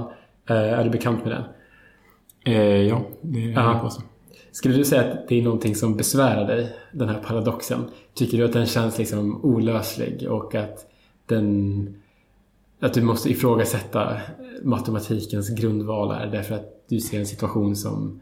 Eh, 0.50 0.56
är 0.56 0.84
du 0.84 0.90
bekant 0.90 1.24
med 1.24 1.34
den? 1.34 1.44
Eh, 2.46 2.82
ja, 2.82 3.02
det 3.22 3.44
är 3.44 3.50
jag 3.50 3.82
på. 3.82 3.90
Skulle 4.52 4.76
du 4.76 4.86
säga 4.86 5.02
att 5.02 5.28
det 5.28 5.40
är 5.40 5.44
någonting 5.44 5.76
som 5.76 5.98
besvärar 5.98 6.48
dig, 6.48 6.76
den 6.92 7.10
här 7.10 7.20
paradoxen? 7.28 7.80
Tycker 8.14 8.38
du 8.38 8.46
att 8.46 8.54
den 8.54 8.66
känns 8.66 8.98
liksom 8.98 9.46
olöslig 9.46 10.28
och 10.30 10.56
att 10.56 10.86
den 11.26 11.96
att 12.80 12.94
du 12.94 13.02
måste 13.02 13.30
ifrågasätta 13.30 14.18
matematikens 14.64 15.50
grundvalar 15.50 16.28
därför 16.32 16.56
att 16.56 16.86
du 16.90 17.00
ser 17.00 17.20
en 17.20 17.26
situation 17.26 17.76
som 17.76 18.22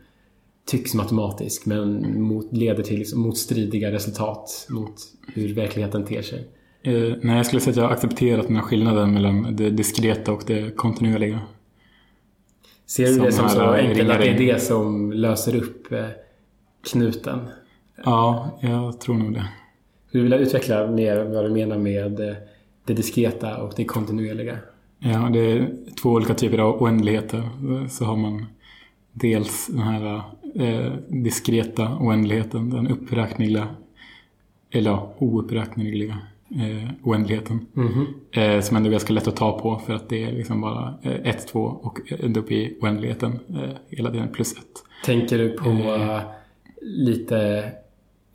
tycks 0.65 0.93
matematisk 0.93 1.65
men 1.65 2.21
mot, 2.21 2.53
leder 2.53 2.83
till 2.83 2.99
liksom 2.99 3.21
motstridiga 3.21 3.91
resultat 3.91 4.67
mot 4.69 4.95
hur 5.33 5.53
verkligheten 5.53 6.05
ter 6.05 6.21
sig? 6.21 6.47
Eh, 6.83 7.15
nej, 7.21 7.37
jag 7.37 7.45
skulle 7.45 7.59
säga 7.59 7.71
att 7.71 7.77
jag 7.77 7.83
har 7.83 7.91
accepterat 7.91 8.47
den 8.47 8.55
här 8.55 8.63
skillnaden 8.63 9.13
mellan 9.13 9.55
det 9.55 9.69
diskreta 9.69 10.31
och 10.31 10.43
det 10.47 10.75
kontinuerliga. 10.75 11.39
Ser 12.95 13.07
du 13.07 13.19
det 13.19 13.31
som 13.31 13.49
så 13.49 13.61
enkelt 13.61 14.09
att 14.09 14.19
det 14.19 14.29
är 14.29 14.37
det 14.37 14.61
som 14.61 15.11
löser 15.11 15.55
upp 15.55 15.91
eh, 15.91 16.05
knuten? 16.91 17.39
Ja, 18.03 18.59
jag 18.61 18.99
tror 18.99 19.15
nog 19.15 19.33
det. 19.33 19.47
Skulle 20.07 20.23
du 20.23 20.29
vilja 20.29 20.37
utveckla 20.37 20.87
mer 20.87 21.23
vad 21.23 21.45
du 21.45 21.49
menar 21.49 21.77
med 21.77 22.19
eh, 22.19 22.35
det 22.85 22.93
diskreta 22.93 23.57
och 23.57 23.73
det 23.75 23.85
kontinuerliga? 23.85 24.57
Ja, 24.99 25.29
det 25.33 25.39
är 25.39 25.69
två 26.01 26.09
olika 26.09 26.33
typer 26.33 26.57
av 26.57 26.81
oändligheter. 26.81 27.49
Så 27.89 28.05
har 28.05 28.15
man 28.15 28.45
dels 29.11 29.67
den 29.67 29.79
här 29.79 30.21
eh, 30.55 30.91
diskreta 31.07 31.97
oändligheten, 31.99 32.69
den 32.69 32.87
uppräkneliga, 32.87 33.67
eller 34.71 34.91
ja, 34.91 35.13
ouppräkneliga 35.17 36.17
eh, 36.59 36.89
oändligheten. 37.03 37.65
Mm 37.75 37.89
-hmm. 37.89 38.55
eh, 38.55 38.61
som 38.61 38.77
ändå 38.77 38.89
är 38.89 38.91
ganska 38.91 39.13
lätt 39.13 39.27
att 39.27 39.35
ta 39.35 39.59
på 39.59 39.81
för 39.85 39.93
att 39.93 40.09
det 40.09 40.23
är 40.23 40.31
liksom 40.31 40.61
bara 40.61 40.93
1, 41.01 41.25
eh, 41.25 41.35
2 41.51 41.59
och 41.59 41.99
ända 42.19 42.39
upp 42.39 42.51
i 42.51 42.77
oändligheten 42.81 43.39
eh, 43.49 43.69
hela 43.89 44.11
tiden 44.11 44.27
plus 44.33 44.53
1. 44.53 44.59
Tänker 45.05 45.37
du 45.37 45.49
på 45.49 45.69
eh, 45.69 46.19
lite 46.81 47.71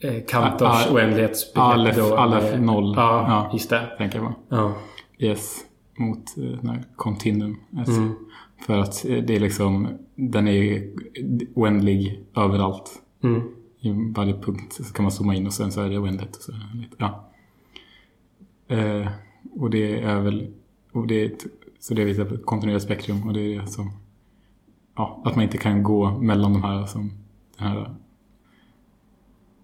eh, 0.01 0.25
Kantors 0.29 0.87
ah, 0.87 0.95
oändlighetsbegrepp? 0.95 1.99
Alef, 1.99 2.13
alef 2.13 2.61
0. 2.61 2.95
Ja, 2.97 3.25
ja, 3.29 3.51
just 3.53 3.71
det. 3.71 3.89
Tänker 3.99 4.19
jag 4.19 4.27
på. 4.27 4.35
Ja. 4.49 4.75
Yes, 5.19 5.57
mot 5.99 6.39
eh, 6.39 6.75
kontinuum. 6.97 7.57
Alltså. 7.79 8.01
Mm. 8.01 8.15
För 8.67 8.79
att 8.79 9.03
det 9.03 9.37
är 9.37 9.41
liksom, 9.41 9.89
den 10.15 10.49
är 10.49 10.91
oändlig 11.55 12.21
överallt. 12.37 13.03
Mm. 13.25 13.43
I 13.81 14.13
varje 14.17 14.35
punkt 14.35 14.73
så 14.73 14.93
kan 14.93 15.03
man 15.03 15.13
zooma 15.13 15.35
in 15.35 15.47
och 15.47 15.53
sen 15.53 15.73
så 15.73 15.81
är 15.81 15.89
det 15.89 15.99
oändligt. 15.99 16.37
Och 16.37 16.43
så, 16.43 16.53
ja. 16.99 17.28
Eh, 18.69 19.09
och 19.57 19.71
det 19.71 20.01
är 20.01 20.21
väl, 20.21 20.55
och 20.93 21.07
det, 21.07 21.47
så 21.81 21.95
det 21.95 22.05
visar 22.05 22.25
på 22.25 22.35
ett 22.35 22.47
kontinuerligt 22.47 22.85
spektrum 22.85 23.29
och 23.29 23.35
det 23.35 23.55
är 23.55 23.67
som, 23.67 23.91
ja, 24.97 25.23
att 25.25 25.37
man 25.37 25.45
inte 25.45 25.59
kan 25.59 25.83
gå 25.83 26.11
mellan 26.11 26.53
de 26.53 26.63
här 26.63 26.87
som 26.87 27.13
den 27.59 27.69
här 27.69 27.95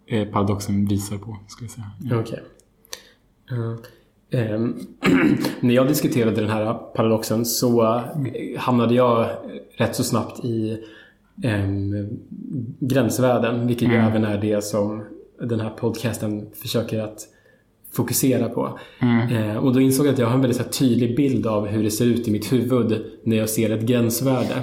eh, 0.07 0.29
paradoxen 0.29 0.87
visar 0.87 1.19
på, 1.19 1.37
skulle 1.49 1.67
jag 1.67 1.73
säga. 1.73 1.91
Ja. 2.01 2.21
Okej. 2.21 2.43
Okay. 3.47 3.59
Uh, 3.59 4.55
um, 4.55 4.87
när 5.61 5.75
jag 5.75 5.89
diskuterade 5.89 6.41
den 6.41 6.51
här 6.51 6.75
paradoxen 6.75 7.45
så 7.45 7.83
uh, 7.83 8.59
hamnade 8.59 8.95
jag 8.95 9.31
rätt 9.77 9.97
så 9.97 10.05
snabbt 10.05 10.45
i 10.45 10.85
um, 11.45 12.09
gränsvärden, 12.79 13.67
vilket 13.67 13.89
mm. 13.89 14.05
även 14.05 14.25
är 14.25 14.39
det 14.41 14.65
som 14.65 15.05
den 15.41 15.61
här 15.61 15.71
podcasten 15.71 16.51
försöker 16.55 17.01
att 17.01 17.29
fokusera 17.97 18.49
på. 18.49 18.79
Mm. 19.01 19.29
Eh, 19.29 19.57
och 19.57 19.73
då 19.73 19.81
insåg 19.81 20.07
jag 20.07 20.13
att 20.13 20.19
jag 20.19 20.27
har 20.27 20.35
en 20.35 20.41
väldigt 20.41 20.59
här, 20.59 20.69
tydlig 20.69 21.17
bild 21.17 21.47
av 21.47 21.67
hur 21.67 21.83
det 21.83 21.91
ser 21.91 22.05
ut 22.05 22.29
i 22.29 22.31
mitt 22.31 22.53
huvud 22.53 23.05
när 23.23 23.37
jag 23.37 23.49
ser 23.49 23.71
ett 23.71 23.83
gränsvärde. 23.83 24.55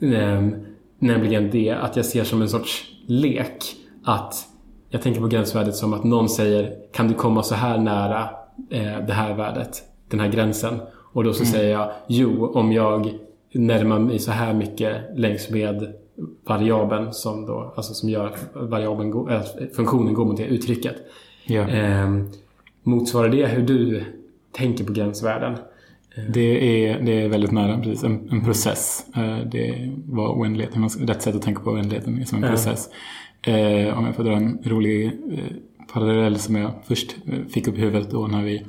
Eh, 0.00 0.48
nämligen 0.98 1.50
det 1.50 1.70
att 1.70 1.96
jag 1.96 2.04
ser 2.04 2.24
som 2.24 2.42
en 2.42 2.48
sorts 2.48 2.84
lek. 3.06 3.76
Att 4.04 4.34
jag 4.88 5.02
tänker 5.02 5.20
på 5.20 5.26
gränsvärdet 5.26 5.76
som 5.76 5.94
att 5.94 6.04
någon 6.04 6.28
säger 6.28 6.76
Kan 6.92 7.08
du 7.08 7.14
komma 7.14 7.42
så 7.42 7.54
här 7.54 7.78
nära 7.78 8.30
eh, 8.70 9.06
det 9.06 9.12
här 9.12 9.34
värdet? 9.34 9.82
Den 10.08 10.20
här 10.20 10.28
gränsen. 10.28 10.80
Och 11.12 11.24
då 11.24 11.32
så 11.32 11.42
mm. 11.42 11.52
säger 11.52 11.72
jag 11.72 11.90
Jo, 12.08 12.46
om 12.46 12.72
jag 12.72 13.12
närmar 13.52 13.98
mig 13.98 14.18
så 14.18 14.30
här 14.30 14.54
mycket 14.54 14.96
längs 15.16 15.50
med 15.50 15.94
variabeln 16.46 17.12
som, 17.12 17.46
då, 17.46 17.72
alltså 17.76 17.94
som 17.94 18.08
gör 18.08 18.26
att 18.26 18.48
variabeln, 18.54 19.28
äh, 19.28 19.40
funktionen 19.76 20.14
går 20.14 20.24
mot 20.24 20.36
det 20.36 20.46
uttrycket. 20.46 20.96
Ja. 21.44 21.68
Eh, 21.68 22.08
Motsvarar 22.82 23.28
det 23.28 23.46
hur 23.46 23.62
du 23.62 24.04
tänker 24.52 24.84
på 24.84 24.92
gränsvärden? 24.92 25.56
Det 26.28 26.86
är, 26.86 27.00
det 27.00 27.22
är 27.22 27.28
väldigt 27.28 27.50
nära, 27.50 27.78
precis. 27.78 28.04
En, 28.04 28.28
en 28.30 28.44
process. 28.44 29.06
Eh, 29.16 29.38
det 29.38 29.92
var 30.06 30.28
oändlighet. 30.28 30.72
Rätt 31.00 31.22
sätt 31.22 31.34
att 31.34 31.42
tänka 31.42 31.62
på 31.62 31.70
oändligheten 31.70 32.20
är 32.20 32.24
som 32.24 32.38
en 32.38 32.44
ja. 32.44 32.50
process. 32.50 32.88
Eh, 33.42 33.98
om 33.98 34.06
jag 34.06 34.14
får 34.16 34.24
dra 34.24 34.32
en 34.32 34.58
rolig 34.64 35.06
eh, 35.06 35.38
parallell 35.92 36.38
som 36.38 36.56
jag 36.56 36.70
först 36.84 37.16
fick 37.48 37.68
upp 37.68 37.78
i 37.78 37.80
huvudet 37.80 38.10
då 38.10 38.26
när 38.26 38.42
vi 38.42 38.66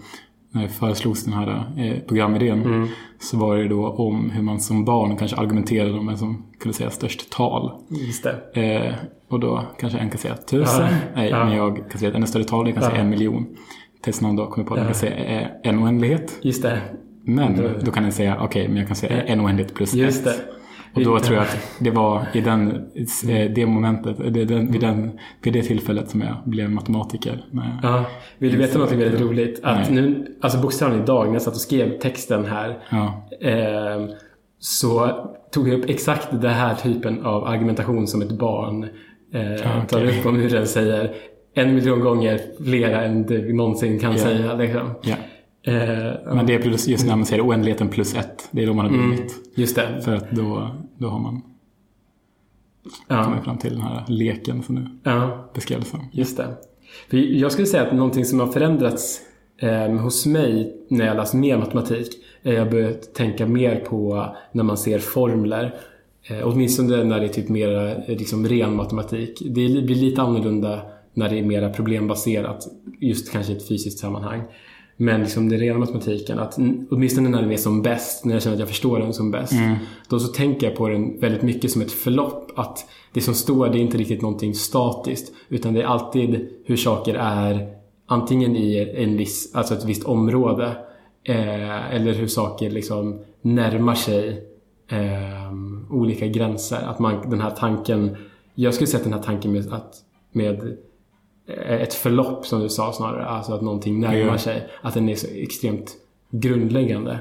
när 0.53 0.61
det 0.61 0.69
föreslogs 0.69 1.25
den 1.25 1.33
här 1.33 1.65
programidén 2.07 2.61
mm. 2.61 2.87
så 3.19 3.37
var 3.37 3.57
det 3.57 3.67
då 3.67 3.87
om 3.87 4.29
hur 4.29 4.41
man 4.41 4.59
som 4.59 4.85
barn 4.85 5.17
kanske 5.17 5.37
argumenterade 5.37 5.93
om 5.93 6.09
en 6.09 6.17
som 6.17 6.45
kunde 6.59 6.77
säga 6.77 6.89
störst 6.89 7.29
tal. 7.29 7.71
Just 7.89 8.23
det. 8.53 8.95
Och 9.27 9.39
då 9.39 9.63
kanske 9.79 9.99
en 9.99 10.09
kan 10.09 10.17
säga 10.17 10.35
tusen, 10.35 10.81
ja. 10.81 10.97
nej, 11.15 11.29
ja. 11.29 11.45
men 11.45 11.57
jag 11.57 11.89
kan 11.89 11.99
säga 11.99 12.09
ett 12.09 12.15
ännu 12.15 12.27
större 12.27 12.43
tal, 12.43 12.67
jag 12.67 12.75
kan 12.75 12.83
ja. 12.83 12.89
säga 12.89 13.01
en 13.01 13.09
miljon. 13.09 13.47
Tills 14.01 14.21
någon 14.21 14.35
dag 14.35 14.49
kommer 14.49 14.67
på 14.67 14.73
att 14.73 14.79
man 14.79 14.87
kan 14.87 14.95
säga 14.95 15.49
en 15.63 15.83
oändlighet. 15.83 16.39
Just 16.41 16.63
det. 16.63 16.81
Men 17.23 17.79
då 17.85 17.91
kan 17.91 18.03
jag 18.03 18.13
säga, 18.13 18.35
okej, 18.35 18.45
okay, 18.45 18.67
men 18.67 18.77
jag 18.77 18.87
kan 18.87 18.95
säga 18.95 19.23
en 19.23 19.41
oändlighet 19.41 19.73
plus 19.73 19.93
Just 19.93 20.27
ett. 20.27 20.33
Det. 20.35 20.61
Och 20.93 21.03
då 21.03 21.19
tror 21.19 21.35
jag 21.37 21.43
att 21.43 21.57
det 21.79 21.91
var 21.91 22.25
i 22.33 22.41
den, 22.41 22.71
eh, 23.29 23.51
det 23.51 23.65
momentet, 23.65 24.33
det, 24.33 24.45
den, 24.45 24.71
vid, 24.71 24.81
den, 24.81 25.19
vid 25.41 25.53
det 25.53 25.61
tillfället 25.61 26.09
som 26.09 26.21
jag 26.21 26.35
blev 26.45 26.71
matematiker. 26.71 27.45
Ja, 27.83 28.05
vill 28.37 28.51
du 28.51 28.57
veta 28.57 28.79
något 28.79 28.91
väldigt 28.91 29.21
roligt? 29.21 29.59
Att 29.63 29.91
nu, 29.91 30.27
alltså 30.41 30.59
bokstavligen 30.59 31.03
idag 31.03 31.25
när 31.25 31.33
jag 31.33 31.41
satt 31.41 31.53
och 31.53 31.61
skrev 31.61 31.99
texten 31.99 32.45
här 32.45 32.83
ja. 32.89 33.27
eh, 33.41 34.15
så 34.59 35.11
tog 35.51 35.69
jag 35.69 35.79
upp 35.79 35.89
exakt 35.89 36.27
den 36.31 36.53
här 36.53 36.75
typen 36.75 37.25
av 37.25 37.43
argumentation 37.43 38.07
som 38.07 38.21
ett 38.21 38.31
barn 38.31 38.83
eh, 39.33 39.53
okay. 39.53 39.85
tar 39.87 40.03
upp 40.03 40.25
om 40.25 40.35
hur 40.35 40.49
den 40.49 40.67
säger 40.67 41.15
en 41.53 41.75
miljon 41.75 41.99
gånger 41.99 42.41
flera 42.63 43.01
än 43.01 43.23
du 43.23 43.53
någonsin 43.53 43.99
kan 43.99 44.11
yeah. 44.11 44.23
säga. 44.23 44.55
Liksom. 44.55 44.93
Yeah. 45.05 45.19
Eh, 45.63 46.35
Men 46.35 46.45
det 46.45 46.55
är 46.55 46.61
plus, 46.61 46.87
just 46.87 47.05
när 47.05 47.15
man 47.15 47.25
säger 47.25 47.47
oändligheten 47.47 47.89
plus 47.89 48.15
ett. 48.15 48.49
Det 48.51 48.63
är 48.63 48.67
då 48.67 48.73
man 48.73 48.85
har 48.85 48.97
vunnit. 48.97 49.19
Mm, 49.19 49.31
just 49.55 49.75
det. 49.75 50.01
För 50.05 50.15
att 50.15 50.31
då, 50.31 50.69
då 50.97 51.07
har 51.07 51.19
man 51.19 51.41
ja. 53.07 53.23
kommit 53.23 53.43
fram 53.43 53.57
till 53.57 53.71
den 53.71 53.81
här 53.81 54.05
leken 54.07 54.63
som 54.63 54.75
du 54.75 54.87
ja. 55.03 55.49
beskrev 55.53 55.81
som. 55.81 55.99
Just 56.11 56.37
det. 56.37 56.47
För 57.09 57.17
jag 57.17 57.51
skulle 57.51 57.67
säga 57.67 57.87
att 57.87 57.93
någonting 57.93 58.25
som 58.25 58.39
har 58.39 58.47
förändrats 58.47 59.21
Eh, 59.61 59.87
hos 59.87 60.25
mig, 60.25 60.75
när 60.87 61.05
jag 61.05 61.17
läst 61.17 61.33
mer 61.33 61.57
matematik, 61.57 62.07
är 62.43 62.53
jag 62.53 62.71
börjat 62.71 63.13
tänka 63.13 63.47
mer 63.47 63.75
på 63.75 64.25
när 64.51 64.63
man 64.63 64.77
ser 64.77 64.99
formler. 64.99 65.75
Eh, 66.29 66.47
åtminstone 66.47 67.03
när 67.03 67.19
det 67.19 67.25
är 67.25 67.29
typ 67.29 67.49
mer 67.49 68.03
eh, 68.07 68.17
liksom, 68.17 68.47
ren 68.47 68.75
matematik. 68.75 69.39
Det 69.45 69.51
blir 69.81 69.95
lite 69.95 70.21
annorlunda 70.21 70.81
när 71.13 71.29
det 71.29 71.39
är 71.39 71.43
mer 71.43 71.69
problembaserat, 71.69 72.67
just 72.99 73.31
kanske 73.31 73.53
i 73.53 73.55
ett 73.55 73.67
fysiskt 73.67 73.99
sammanhang. 73.99 74.43
Men 74.97 75.21
liksom 75.21 75.49
den 75.49 75.59
rena 75.59 75.79
matematiken, 75.79 76.39
att 76.39 76.57
åtminstone 76.89 77.29
när 77.29 77.41
den 77.41 77.51
är 77.51 77.57
som 77.57 77.81
bäst, 77.81 78.25
när 78.25 78.33
jag 78.33 78.43
känner 78.43 78.55
att 78.55 78.59
jag 78.59 78.69
förstår 78.69 78.99
den 78.99 79.13
som 79.13 79.31
bäst. 79.31 79.53
Mm. 79.53 79.75
Då 80.09 80.19
så 80.19 80.27
tänker 80.27 80.67
jag 80.67 80.75
på 80.75 80.89
den 80.89 81.19
väldigt 81.19 81.41
mycket 81.41 81.71
som 81.71 81.81
ett 81.81 81.91
förlopp. 81.91 82.51
Att 82.55 82.85
det 83.13 83.21
som 83.21 83.33
står, 83.33 83.69
det 83.69 83.77
är 83.77 83.81
inte 83.81 83.97
riktigt 83.97 84.21
någonting 84.21 84.53
statiskt. 84.53 85.33
Utan 85.49 85.73
det 85.73 85.81
är 85.81 85.85
alltid 85.85 86.49
hur 86.65 86.77
saker 86.77 87.15
är 87.15 87.75
antingen 88.05 88.55
i 88.55 88.93
en 88.97 89.17
viss, 89.17 89.55
alltså 89.55 89.73
ett 89.73 89.85
visst 89.85 90.03
område. 90.03 90.75
Eh, 91.23 91.95
eller 91.95 92.13
hur 92.13 92.27
saker 92.27 92.69
liksom 92.69 93.19
närmar 93.41 93.95
sig 93.95 94.47
eh, 94.87 95.53
olika 95.89 96.27
gränser. 96.27 96.81
Att 96.87 96.99
man, 96.99 97.29
den 97.29 97.41
här 97.41 97.51
tanken, 97.51 98.15
jag 98.55 98.73
skulle 98.73 98.87
säga 98.87 98.97
att 98.97 99.03
den 99.03 99.13
här 99.13 99.21
tanken 99.21 99.51
med, 99.51 99.73
att, 99.73 99.95
med 100.31 100.77
ett 101.47 101.93
förlopp 101.93 102.45
som 102.45 102.61
du 102.61 102.69
sa 102.69 102.93
snarare. 102.93 103.25
Alltså 103.25 103.53
att 103.53 103.61
någonting 103.61 103.99
närmar 103.99 104.31
ja. 104.31 104.37
sig. 104.37 104.67
Att 104.81 104.93
den 104.93 105.09
är 105.09 105.15
så 105.15 105.27
extremt 105.27 105.95
grundläggande. 106.29 107.19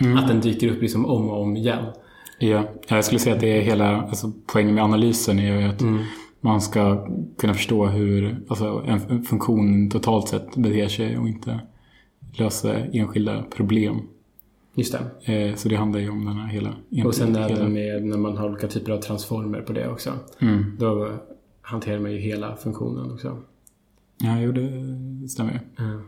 Mm. 0.00 0.18
Att 0.18 0.28
den 0.28 0.40
dyker 0.40 0.68
upp 0.68 0.82
liksom 0.82 1.06
om 1.06 1.30
och 1.30 1.42
om 1.42 1.56
igen. 1.56 1.84
Ja, 2.38 2.64
jag 2.88 3.04
skulle 3.04 3.18
säga 3.18 3.34
att 3.34 3.40
det 3.40 3.58
är 3.58 3.62
hela 3.62 4.02
alltså, 4.02 4.32
poängen 4.46 4.74
med 4.74 4.84
analysen 4.84 5.38
är 5.38 5.60
ju 5.60 5.68
att 5.68 5.80
mm. 5.80 6.04
man 6.40 6.60
ska 6.60 7.06
kunna 7.38 7.54
förstå 7.54 7.86
hur 7.86 8.36
alltså, 8.48 8.84
en 8.86 9.22
funktion 9.22 9.90
totalt 9.90 10.28
sett 10.28 10.56
beter 10.56 10.88
sig 10.88 11.18
och 11.18 11.28
inte 11.28 11.60
lösa 12.32 12.76
enskilda 12.76 13.42
problem. 13.42 14.00
Just 14.74 14.98
det. 15.24 15.32
Eh, 15.32 15.54
så 15.54 15.68
det 15.68 15.76
handlar 15.76 16.00
ju 16.00 16.10
om 16.10 16.24
den 16.24 16.36
här 16.36 16.48
hela... 16.48 16.74
Och 17.04 17.14
sen 17.14 17.36
även 17.36 17.72
med 17.72 18.04
när 18.04 18.18
man 18.18 18.36
har 18.36 18.48
olika 18.48 18.68
typer 18.68 18.92
av 18.92 18.98
transformer 18.98 19.60
på 19.60 19.72
det 19.72 19.88
också. 19.88 20.12
Mm. 20.40 20.76
Då 20.78 21.12
hanterar 21.66 21.98
man 21.98 22.12
ju 22.12 22.18
hela 22.18 22.56
funktionen 22.56 23.12
också. 23.12 23.42
Ja, 24.18 24.40
jo 24.40 24.52
det 24.52 25.28
stämmer 25.28 25.52
ju. 25.52 25.84
Mm. 25.84 26.00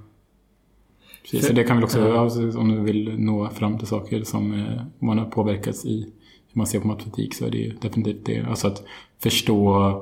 Precis, 1.23 1.47
så 1.47 1.53
det 1.53 1.65
kan 1.65 1.77
väl 1.77 1.85
också, 1.85 2.01
mm. 2.01 2.59
om 2.59 2.69
du 2.69 2.81
vill 2.81 3.19
nå 3.19 3.49
fram 3.49 3.79
till 3.79 3.87
saker 3.87 4.25
som 4.25 4.55
eh, 4.55 4.83
man 4.99 5.19
har 5.19 5.25
påverkats 5.25 5.85
i 5.85 6.01
hur 6.49 6.59
man 6.59 6.67
ser 6.67 6.81
på 6.81 6.87
matematik 6.87 7.35
så 7.35 7.47
är 7.47 7.51
det 7.51 7.59
ju 7.59 7.73
definitivt 7.81 8.27
det. 8.27 8.41
Alltså 8.41 8.67
att 8.67 8.83
förstå 9.19 9.93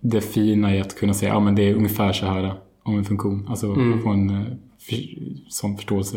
det 0.00 0.20
fina 0.20 0.76
i 0.76 0.80
att 0.80 0.96
kunna 0.96 1.14
säga 1.14 1.36
att 1.36 1.44
ja, 1.44 1.50
det 1.50 1.62
är 1.62 1.74
ungefär 1.74 2.12
så 2.12 2.26
här 2.26 2.54
om 2.82 2.98
en 2.98 3.04
funktion. 3.04 3.46
Alltså 3.48 3.66
mm. 3.66 4.02
få 4.02 4.08
en 4.08 4.30
eh, 4.30 4.42
för, 4.78 4.96
sån 5.48 5.76
förståelse. 5.76 6.16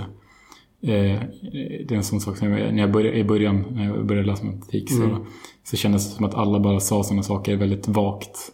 Eh, 0.82 1.22
det 1.52 1.92
är 1.92 1.96
en 1.96 2.04
sån 2.04 2.22
sak 2.22 2.38
som 2.38 2.52
jag, 2.52 2.74
när 2.74 2.82
jag 2.82 2.92
började, 2.92 3.18
i 3.18 3.24
början 3.24 3.66
när 3.72 3.86
jag 3.86 4.06
började 4.06 4.28
läsa 4.28 4.46
matematik 4.46 4.92
mm. 4.92 5.10
så, 5.10 5.26
så 5.64 5.78
kändes 5.78 6.10
det 6.10 6.16
som 6.16 6.26
att 6.26 6.36
alla 6.36 6.60
bara 6.60 6.80
sa 6.80 7.04
sådana 7.04 7.24
saker 7.24 7.56
väldigt 7.56 7.88
vagt. 7.88 8.52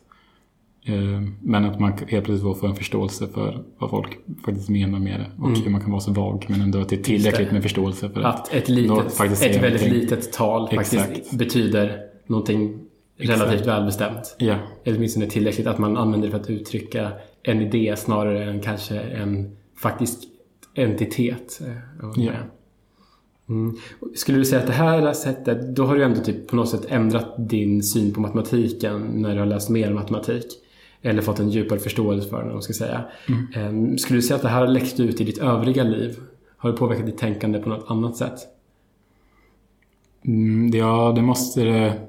Eh, 0.88 1.22
men 1.42 1.66
att 1.66 1.80
man 1.80 1.92
helt 1.92 2.26
plötsligt 2.26 2.60
får 2.60 2.68
en 2.68 2.76
förståelse 2.76 3.28
för 3.28 3.64
vad 3.78 3.90
folk 3.90 4.18
faktiskt 4.46 4.70
menar 4.70 5.00
med 5.00 5.20
det. 5.20 5.32
Och 5.38 5.48
mm. 5.48 5.62
hur 5.62 5.72
man 5.72 5.82
kan 5.82 5.92
vara 5.92 6.02
så 6.02 6.12
vag 6.12 6.46
men 6.50 6.62
ändå 6.62 6.80
att 6.80 6.90
det 6.90 6.96
är 6.96 7.04
tillräckligt 7.04 7.52
med 7.52 7.64
förståelse 7.64 8.10
för 8.10 8.22
att, 8.22 8.36
att 8.36 8.54
ett, 8.54 8.70
litet, 8.70 9.22
ett 9.42 9.64
väldigt 9.64 9.92
litet 9.92 10.34
tal 10.34 10.70
Exakt. 10.72 11.08
faktiskt 11.08 11.34
betyder 11.34 12.02
någonting 12.28 12.80
relativt 13.18 13.52
Exakt. 13.52 13.68
välbestämt. 13.68 14.36
Ja. 14.40 14.56
Eller 14.84 14.98
åtminstone 14.98 15.28
tillräckligt 15.28 15.68
att 15.68 15.78
man 15.78 15.98
använder 15.98 16.28
det 16.28 16.32
för 16.32 16.40
att 16.40 16.50
uttrycka 16.50 17.12
en 17.44 17.62
idé 17.62 17.96
snarare 17.98 18.44
än 18.44 18.62
kanske 18.62 19.00
en 19.00 19.58
faktisk 19.82 20.20
entitet. 20.76 21.62
Ja. 22.16 22.32
Mm. 23.50 23.76
Skulle 24.16 24.38
du 24.38 24.46
säga 24.46 24.62
att 24.62 24.68
det 24.68 24.74
här 24.74 25.14
sättet, 25.14 25.76
då 25.76 25.86
har 25.86 25.96
du 25.96 26.04
ändå 26.04 26.22
typ 26.22 26.48
på 26.48 26.56
något 26.56 26.70
sätt 26.70 26.86
ändrat 26.90 27.50
din 27.50 27.84
syn 27.84 28.14
på 28.14 28.22
matematiken 28.22 29.02
när 29.02 29.34
du 29.34 29.40
har 29.40 29.46
läst 29.46 29.70
mer 29.70 29.94
matematik 29.94 30.46
eller 31.08 31.22
fått 31.22 31.40
en 31.40 31.50
djupare 31.50 31.80
förståelse 31.80 32.30
för 32.30 32.46
man 32.46 32.62
ska 32.62 32.74
säga. 32.74 33.06
Mm. 33.30 33.48
Ehm, 33.56 33.98
skulle 33.98 34.18
du 34.18 34.22
säga 34.22 34.36
att 34.36 34.42
det 34.42 34.50
här 34.50 34.60
har 34.60 34.68
läckt 34.68 35.00
ut 35.00 35.22
i 35.22 35.24
ditt 35.24 35.38
övriga 35.38 35.84
liv? 35.84 36.20
Har 36.58 36.72
det 36.72 36.78
påverkat 36.78 37.06
ditt 37.06 37.18
tänkande 37.18 37.60
på 37.60 37.70
något 37.70 37.86
annat 37.92 38.18
sätt? 38.18 38.40
Mm, 40.26 40.70
ja, 40.74 41.14
det 41.16 41.22
måste 41.22 41.64
det 41.64 42.00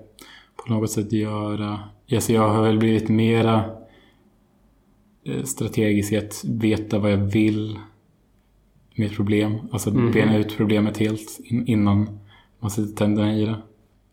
på 0.57 0.73
något 0.73 0.91
sätt 0.91 1.13
göra. 1.13 1.81
Alltså 2.13 2.33
jag 2.33 2.49
har 2.49 2.63
väl 2.63 2.79
blivit 2.79 3.09
mera 3.09 3.65
eh, 5.25 5.43
strategisk 5.43 6.13
i 6.13 6.17
att 6.17 6.45
veta 6.45 6.99
vad 6.99 7.13
jag 7.13 7.17
vill 7.17 7.79
med 8.95 9.07
ett 9.07 9.17
problem. 9.17 9.55
Alltså 9.73 9.91
mm. 9.91 10.13
bena 10.13 10.37
ut 10.37 10.57
problemet 10.57 10.99
helt 10.99 11.41
innan 11.49 12.19
man 12.61 12.71
sätter 12.71 12.97
tänderna 12.97 13.37
i 13.37 13.45
det. 13.45 13.57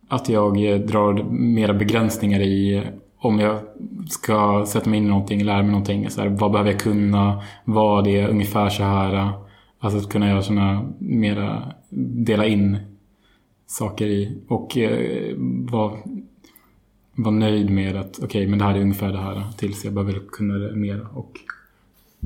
Att 0.08 0.30
jag 0.30 0.65
eh, 0.65 0.80
drar 0.80 1.24
mera 1.30 1.74
begränsningar 1.74 2.39
i 2.39 2.84
om 3.26 3.40
jag 3.40 3.60
ska 4.10 4.66
sätta 4.68 4.90
mig 4.90 5.00
in 5.00 5.06
i 5.06 5.10
någonting, 5.10 5.44
lära 5.44 5.62
mig 5.62 5.72
någonting. 5.72 6.10
Så 6.10 6.22
här, 6.22 6.30
vad 6.30 6.52
behöver 6.52 6.72
jag 6.72 6.80
kunna? 6.80 7.44
Vad 7.66 8.08
är 8.08 8.28
ungefär 8.28 8.70
så 8.70 8.84
här? 8.84 9.14
Äh, 9.14 9.32
alltså 9.80 10.00
att 10.00 10.10
kunna 10.10 10.30
göra 10.30 10.42
sådana 10.42 10.94
mera, 11.00 11.74
dela 11.90 12.46
in 12.46 12.78
saker 13.68 14.06
i. 14.06 14.38
Och 14.48 14.78
eh, 14.78 15.34
vara 15.72 15.98
var 17.16 17.32
nöjd 17.32 17.70
med 17.70 17.96
att 17.96 18.18
okej, 18.18 18.26
okay, 18.26 18.48
men 18.48 18.60
det 18.60 18.66
här 18.66 18.76
är 18.76 18.82
ungefär 18.82 19.12
det 19.12 19.18
här 19.18 19.44
tills 19.58 19.86
jag 19.86 19.94
behöver 19.94 20.22
kunna 20.32 20.54
det 20.54 20.76
mer. 20.76 21.08
Och 21.14 21.32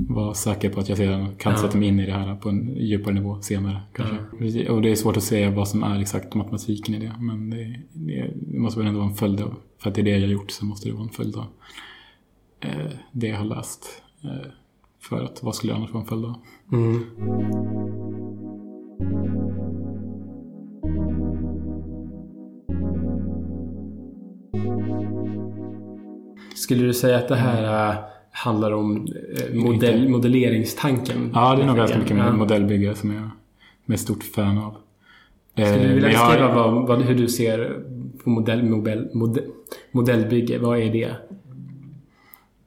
vara 0.07 0.33
säker 0.33 0.69
på 0.69 0.79
att 0.79 0.89
jag 0.89 0.97
sedan 0.97 1.35
kan 1.35 1.51
ja. 1.51 1.57
sätta 1.57 1.77
mig 1.77 1.87
in 1.87 1.99
i 1.99 2.05
det 2.05 2.11
här 2.11 2.35
på 2.35 2.49
en 2.49 2.77
djupare 2.77 3.13
nivå 3.13 3.41
senare. 3.41 3.81
Kanske. 3.93 4.15
Ja. 4.39 4.71
Och 4.73 4.81
det 4.81 4.91
är 4.91 4.95
svårt 4.95 5.17
att 5.17 5.23
säga 5.23 5.51
vad 5.51 5.67
som 5.67 5.83
är 5.83 6.01
exakt 6.01 6.33
matematiken 6.33 6.95
i 6.95 6.99
det. 6.99 7.13
Men 7.19 7.49
det, 7.49 7.79
det, 7.93 8.33
det 8.35 8.59
måste 8.59 8.79
väl 8.79 8.87
ändå 8.87 8.99
vara 8.99 9.09
en 9.09 9.15
följd 9.15 9.41
av, 9.41 9.55
för 9.77 9.89
att 9.89 9.95
det 9.95 10.01
är 10.01 10.05
det 10.05 10.11
jag 10.11 10.21
har 10.21 10.27
gjort 10.27 10.51
så 10.51 10.65
måste 10.65 10.89
det 10.89 10.93
vara 10.93 11.03
en 11.03 11.09
följd 11.09 11.35
av 11.35 11.45
eh, 12.59 12.91
det 13.11 13.27
jag 13.27 13.37
har 13.37 13.45
läst. 13.45 14.01
Eh, 14.23 14.51
för 15.01 15.23
att 15.23 15.43
vad 15.43 15.55
skulle 15.55 15.73
jag 15.73 15.77
annars 15.77 15.91
vara 15.91 16.01
en 16.01 16.09
följd 16.09 16.25
av? 16.25 16.35
Mm. 16.71 17.05
Skulle 26.55 26.83
du 26.83 26.93
säga 26.93 27.17
att 27.17 27.27
det 27.27 27.35
här 27.35 28.18
handlar 28.43 28.71
om 28.71 29.07
eh, 29.37 29.55
modell, 29.55 30.09
modelleringstanken. 30.09 31.31
Ja, 31.33 31.55
det 31.55 31.61
är 31.61 31.67
nog 31.67 31.77
ganska 31.77 31.99
mycket 31.99 32.17
ja. 32.17 32.31
modellbygge 32.31 32.95
som 32.95 33.13
jag 33.13 33.29
är 33.93 33.97
stort 33.97 34.23
fan 34.23 34.57
av. 34.57 34.75
Skulle 35.53 35.87
du 35.87 35.93
vilja 35.93 36.09
eh, 36.09 36.27
beskriva 36.27 36.47
har... 36.47 36.71
vad, 36.71 36.87
vad, 36.87 37.01
hur 37.01 37.15
du 37.15 37.27
ser 37.27 37.79
på 38.23 38.29
modell, 38.29 38.63
modell, 38.63 39.09
modell, 39.13 39.43
modellbygge? 39.91 40.59
Vad 40.59 40.79
är 40.79 40.91
det? 40.91 41.15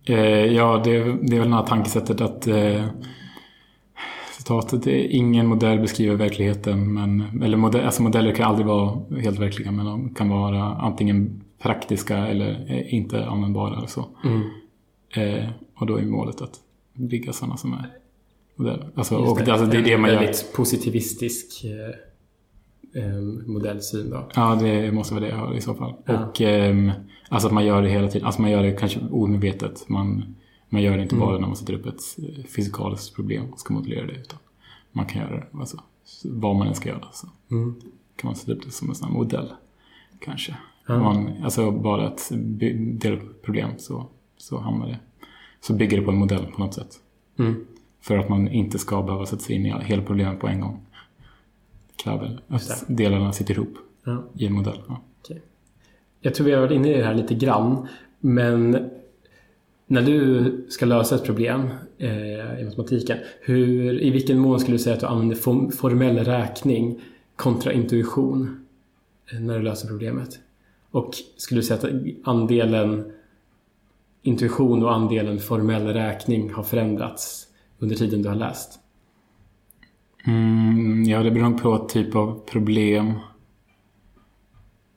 Eh, 0.04 0.54
ja, 0.54 0.80
det, 0.84 0.98
det 0.98 1.36
är 1.36 1.40
väl 1.40 1.50
det 1.50 1.56
här 1.56 1.66
tankesättet 1.66 2.20
att 2.20 2.46
eh, 2.46 2.84
citatet 4.38 4.86
är 4.86 5.14
ingen 5.14 5.46
modell 5.46 5.80
beskriver 5.80 6.16
verkligheten. 6.16 6.94
Men, 6.94 7.42
eller 7.42 7.56
modell, 7.56 7.84
alltså 7.84 8.02
modeller 8.02 8.34
kan 8.34 8.46
aldrig 8.46 8.66
vara 8.66 9.00
helt 9.22 9.38
verkliga 9.38 9.70
men 9.70 9.86
de 9.86 10.14
kan 10.14 10.28
vara 10.28 10.62
antingen 10.62 11.42
praktiska 11.62 12.16
eller 12.16 12.72
inte 12.94 13.26
användbara. 13.26 13.86
Så. 13.86 14.04
Mm. 14.24 14.42
Eh, 15.12 15.48
och 15.74 15.86
då 15.86 15.96
är 15.96 16.02
målet 16.02 16.40
att 16.40 16.60
bygga 16.94 17.32
sådana 17.32 17.56
som 17.56 17.72
är 17.72 17.90
modeller. 18.56 18.90
Alltså, 18.94 19.16
och 19.16 19.38
det, 19.38 19.52
alltså, 19.52 19.66
det 19.66 19.78
är 19.78 19.82
det 19.82 19.98
man 19.98 20.10
gör. 20.10 20.20
Väldigt 20.20 20.52
positivistisk 20.52 21.64
eh, 22.94 23.20
modellsyn 23.46 24.10
då. 24.10 24.28
Ja, 24.34 24.58
det 24.62 24.92
måste 24.92 25.14
vara 25.14 25.24
det 25.24 25.30
jag 25.30 25.36
har 25.36 25.54
i 25.54 25.60
så 25.60 25.74
fall. 25.74 25.94
Ja. 26.04 26.26
Och 26.26 26.40
eh, 26.40 26.92
alltså 27.28 27.48
att 27.48 27.54
man 27.54 27.64
gör 27.64 27.82
det 27.82 27.88
hela 27.88 28.08
tiden. 28.08 28.26
Alltså 28.26 28.42
man 28.42 28.50
gör 28.50 28.62
det 28.62 28.72
kanske 28.72 29.00
omedvetet. 29.10 29.88
Man, 29.88 30.34
man 30.68 30.82
gör 30.82 30.96
det 30.96 31.02
inte 31.02 31.14
mm. 31.14 31.26
bara 31.26 31.38
när 31.38 31.46
man 31.46 31.56
sätter 31.56 31.74
upp 31.74 31.86
ett 31.86 32.02
eh, 32.18 32.44
fysikaliskt 32.44 33.14
problem 33.14 33.52
och 33.52 33.60
ska 33.60 33.74
modellera 33.74 34.06
det. 34.06 34.12
Utan 34.12 34.38
man 34.92 35.06
kan 35.06 35.22
göra 35.22 35.36
det 35.36 35.46
alltså, 35.60 35.76
vad 36.24 36.56
man 36.56 36.68
än 36.68 36.74
ska 36.74 36.88
göra. 36.88 37.08
Så 37.12 37.26
mm. 37.50 37.74
kan 38.16 38.28
man 38.28 38.36
sätta 38.36 38.52
upp 38.52 38.64
det 38.64 38.70
som 38.70 38.88
en 38.88 38.94
sån 38.94 39.12
modell. 39.12 39.52
Kanske. 40.20 40.56
Mm. 40.88 41.00
Man, 41.02 41.30
alltså 41.44 41.70
bara 41.70 42.08
ett 42.08 42.28
delproblem 43.00 43.70
så 43.78 44.06
så 44.42 44.58
hamnar 44.58 44.86
det. 44.86 44.98
Så 45.60 45.72
bygger 45.72 45.96
det 45.96 46.02
på 46.02 46.10
en 46.10 46.16
modell 46.16 46.46
på 46.46 46.60
något 46.60 46.74
sätt. 46.74 47.00
Mm. 47.38 47.66
För 48.00 48.18
att 48.18 48.28
man 48.28 48.48
inte 48.48 48.78
ska 48.78 49.02
behöva 49.02 49.26
sätta 49.26 49.42
sig 49.42 49.56
in 49.56 49.66
i 49.66 49.74
hela 49.84 50.02
problemet 50.02 50.40
på 50.40 50.48
en 50.48 50.60
gång. 50.60 50.80
Det 51.88 52.02
kräver 52.02 52.40
att 52.48 52.84
delarna 52.86 53.32
sitter 53.32 53.54
ihop 53.54 53.74
ja. 54.04 54.24
i 54.38 54.46
en 54.46 54.52
modell. 54.52 54.80
Ja. 54.88 55.00
Okay. 55.22 55.38
Jag 56.20 56.34
tror 56.34 56.46
vi 56.46 56.52
har 56.52 56.60
varit 56.60 56.72
inne 56.72 56.94
i 56.94 56.98
det 56.98 57.04
här 57.04 57.14
lite 57.14 57.34
grann. 57.34 57.88
Men 58.20 58.90
när 59.86 60.02
du 60.02 60.66
ska 60.68 60.86
lösa 60.86 61.14
ett 61.14 61.24
problem 61.24 61.68
eh, 61.98 62.60
i 62.60 62.64
matematiken, 62.64 63.18
hur, 63.40 64.02
i 64.02 64.10
vilken 64.10 64.38
mån 64.38 64.60
skulle 64.60 64.74
du 64.74 64.82
säga 64.82 64.94
att 64.94 65.00
du 65.00 65.06
använder 65.06 65.36
form, 65.36 65.72
formell 65.72 66.18
räkning 66.18 67.00
kontra 67.36 67.72
intuition 67.72 68.66
eh, 69.32 69.40
när 69.40 69.58
du 69.58 69.64
löser 69.64 69.88
problemet? 69.88 70.38
Och 70.90 71.14
skulle 71.36 71.60
du 71.60 71.64
säga 71.64 71.78
att 71.78 71.94
andelen 72.24 73.12
intuition 74.22 74.82
och 74.82 74.94
andelen 74.94 75.38
formell 75.38 75.86
räkning 75.86 76.52
har 76.52 76.62
förändrats 76.62 77.46
under 77.78 77.96
tiden 77.96 78.22
du 78.22 78.28
har 78.28 78.36
läst? 78.36 78.78
Mm, 80.26 81.04
ja, 81.04 81.22
det 81.22 81.30
beror 81.30 81.58
på 81.58 81.78
typ 81.78 82.16
av 82.16 82.40
problem. 82.46 83.12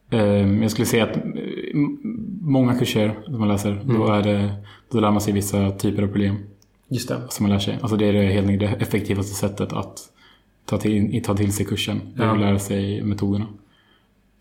Ehm, 0.10 0.62
jag 0.62 0.72
skulle 0.72 0.86
säga 0.86 1.04
att 1.04 1.18
eh, 1.18 1.24
många 2.42 2.76
kurser 2.76 3.20
som 3.26 3.40
man 3.40 3.48
läser, 3.48 3.72
mm. 3.72 4.00
då, 4.00 4.08
är 4.08 4.24
det, 4.24 4.56
då 4.92 5.00
lär 5.00 5.12
man 5.12 5.22
sig 5.22 5.34
vissa 5.34 5.72
typer 5.72 6.04
av 6.04 6.08
problem. 6.08 6.36
Just 6.88 7.10
det. 7.10 7.22
Som 7.30 7.44
man 7.44 7.52
lär 7.52 7.60
sig. 7.60 7.78
Alltså 7.82 7.98
det 7.98 8.06
är 8.06 8.14
det 8.14 8.26
helt 8.26 8.48
enkelt 8.48 8.72
det 8.72 8.86
effektivaste 8.86 9.36
sättet 9.36 9.74
att 9.74 10.00
ta 10.66 10.78
till, 10.78 11.24
ta 11.24 11.36
till 11.36 11.54
sig 11.54 11.66
kursen. 11.66 12.02
Det 12.16 12.24
är 12.24 12.28
ja. 12.28 12.34
att 12.34 12.40
lära 12.40 12.60
sig 12.60 13.04
metoderna. 13.04 13.48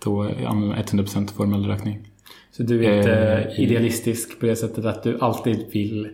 Då 0.05 0.23
använder 0.23 0.67
man 0.67 0.77
100% 0.77 1.35
formell 1.35 1.67
räkning. 1.67 2.09
Så 2.57 2.63
du 2.63 2.85
är 2.85 2.97
inte 2.97 3.13
eh, 3.13 3.61
idealistisk 3.61 4.41
på 4.41 4.47
det 4.47 4.57
sättet 4.57 4.85
att 4.85 5.03
du 5.03 5.19
alltid 5.21 5.67
vill 5.73 6.09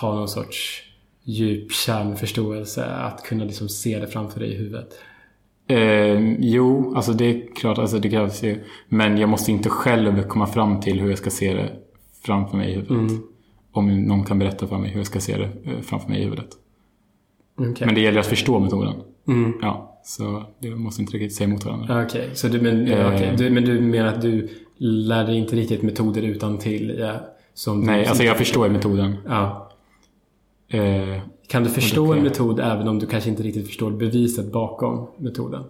ha 0.00 0.14
någon 0.14 0.28
sorts 0.28 0.82
djup 1.22 1.72
kärnförståelse? 1.72 2.84
Att 2.84 3.22
kunna 3.24 3.44
liksom 3.44 3.68
se 3.68 3.98
det 3.98 4.06
framför 4.06 4.40
dig 4.40 4.52
i 4.52 4.56
huvudet? 4.56 4.88
Eh, 5.68 6.34
jo, 6.38 6.94
alltså 6.96 7.12
det 7.12 7.24
är 7.24 7.54
klart, 7.54 7.78
alltså 7.78 7.98
det 7.98 8.10
krävs 8.10 8.42
ju. 8.42 8.64
Men 8.88 9.18
jag 9.18 9.28
måste 9.28 9.52
inte 9.52 9.68
själv 9.68 10.22
komma 10.22 10.46
fram 10.46 10.80
till 10.80 11.00
hur 11.00 11.08
jag 11.08 11.18
ska 11.18 11.30
se 11.30 11.54
det 11.54 11.70
framför 12.24 12.56
mig 12.56 12.70
i 12.70 12.74
huvudet. 12.74 13.10
Mm. 13.10 13.22
Om 13.72 14.02
någon 14.02 14.24
kan 14.24 14.38
berätta 14.38 14.66
för 14.66 14.78
mig 14.78 14.90
hur 14.90 15.00
jag 15.00 15.06
ska 15.06 15.20
se 15.20 15.36
det 15.36 15.70
eh, 15.70 15.80
framför 15.82 16.08
mig 16.08 16.20
i 16.20 16.24
huvudet. 16.24 16.48
Okay. 17.56 17.86
Men 17.86 17.94
det 17.94 18.00
gäller 18.00 18.20
att 18.20 18.26
förstå 18.26 18.58
metoden. 18.58 18.94
Mm. 19.28 19.52
Ja, 19.62 20.00
så 20.04 20.44
det 20.58 20.70
måste 20.70 21.02
inte 21.02 21.16
riktigt 21.16 21.34
säga 21.34 21.48
emot 21.48 21.64
varandra. 21.64 22.04
Okej, 22.04 22.30
okay. 22.44 22.60
men, 22.60 22.88
eh, 22.88 23.14
okay. 23.14 23.36
du, 23.36 23.50
men 23.50 23.64
du 23.64 23.80
menar 23.80 24.08
att 24.08 24.22
du 24.22 24.48
lär 24.78 25.24
dig 25.24 25.36
inte 25.36 25.56
riktigt 25.56 25.82
metoder 25.82 26.22
utan 26.22 26.58
till 26.58 26.96
ja, 26.98 27.14
som 27.54 27.80
Nej, 27.80 28.06
alltså 28.06 28.24
jag 28.24 28.38
förstår 28.38 28.68
metoden. 28.68 29.16
Ja. 29.26 29.70
Eh, 30.68 31.20
kan 31.48 31.64
du 31.64 31.70
förstå 31.70 32.12
en 32.12 32.22
metod 32.22 32.60
även 32.60 32.88
om 32.88 32.98
du 32.98 33.06
kanske 33.06 33.30
inte 33.30 33.42
riktigt 33.42 33.66
förstår 33.66 33.90
beviset 33.90 34.52
bakom 34.52 35.06
metoden? 35.16 35.64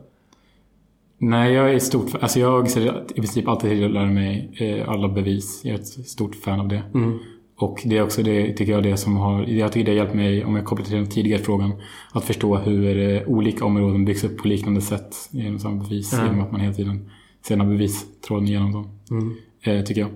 Nej, 1.18 1.52
jag 1.52 1.74
är 1.74 1.78
stort 1.78 2.14
Alltså 2.20 2.40
jag 2.40 2.70
ser 2.70 3.04
i 3.10 3.14
princip 3.14 3.48
alltid 3.48 3.70
till 3.70 3.84
att 3.84 3.90
lära 3.90 4.06
mig 4.06 4.50
eh, 4.58 4.88
alla 4.88 5.08
bevis. 5.08 5.60
Jag 5.64 5.74
är 5.74 5.78
ett 5.78 6.08
stort 6.08 6.34
fan 6.34 6.60
av 6.60 6.68
det. 6.68 6.82
Mm. 6.94 7.18
Och 7.58 7.82
det 7.84 7.96
är 7.96 8.02
också 8.02 8.22
det, 8.22 8.52
tycker 8.52 8.72
jag, 8.72 8.82
det 8.82 8.96
som 8.96 9.16
har... 9.16 9.42
Jag 9.42 9.72
tycker 9.72 9.84
det 9.84 9.90
har 9.90 9.96
hjälpt 9.96 10.14
mig, 10.14 10.44
om 10.44 10.56
jag 10.56 10.64
kopplar 10.64 10.86
till 10.86 10.96
den 10.96 11.06
tidigare 11.06 11.42
frågan, 11.42 11.72
att 12.12 12.24
förstå 12.24 12.56
hur 12.56 12.98
eh, 12.98 13.22
olika 13.28 13.64
områden 13.64 14.04
byggs 14.04 14.24
upp 14.24 14.38
på 14.38 14.48
liknande 14.48 14.80
sätt 14.80 15.14
genom 15.30 15.58
samma 15.58 15.82
bevis. 15.82 16.12
Mm. 16.12 16.26
Genom 16.26 16.40
att 16.40 16.52
man 16.52 16.60
hela 16.60 16.74
tiden 16.74 17.10
ser 17.46 17.56
den 17.56 17.66
här 17.66 17.72
bevistråden 17.72 18.46
genom 18.46 18.72
dem. 18.72 18.95
Mm. 19.10 19.34
Eh, 19.60 19.84
tycker 19.84 20.00
jag. 20.00 20.10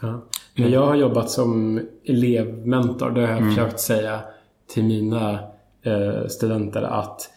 Ja. 0.00 0.22
När 0.54 0.68
jag 0.68 0.86
har 0.86 0.94
jobbat 0.94 1.30
som 1.30 1.80
elevmentor, 2.04 3.10
då 3.10 3.20
har 3.20 3.28
jag 3.28 3.38
mm. 3.38 3.48
försökt 3.48 3.80
säga 3.80 4.20
till 4.66 4.84
mina 4.84 5.38
eh, 5.82 6.26
studenter 6.28 6.82
att 6.82 7.30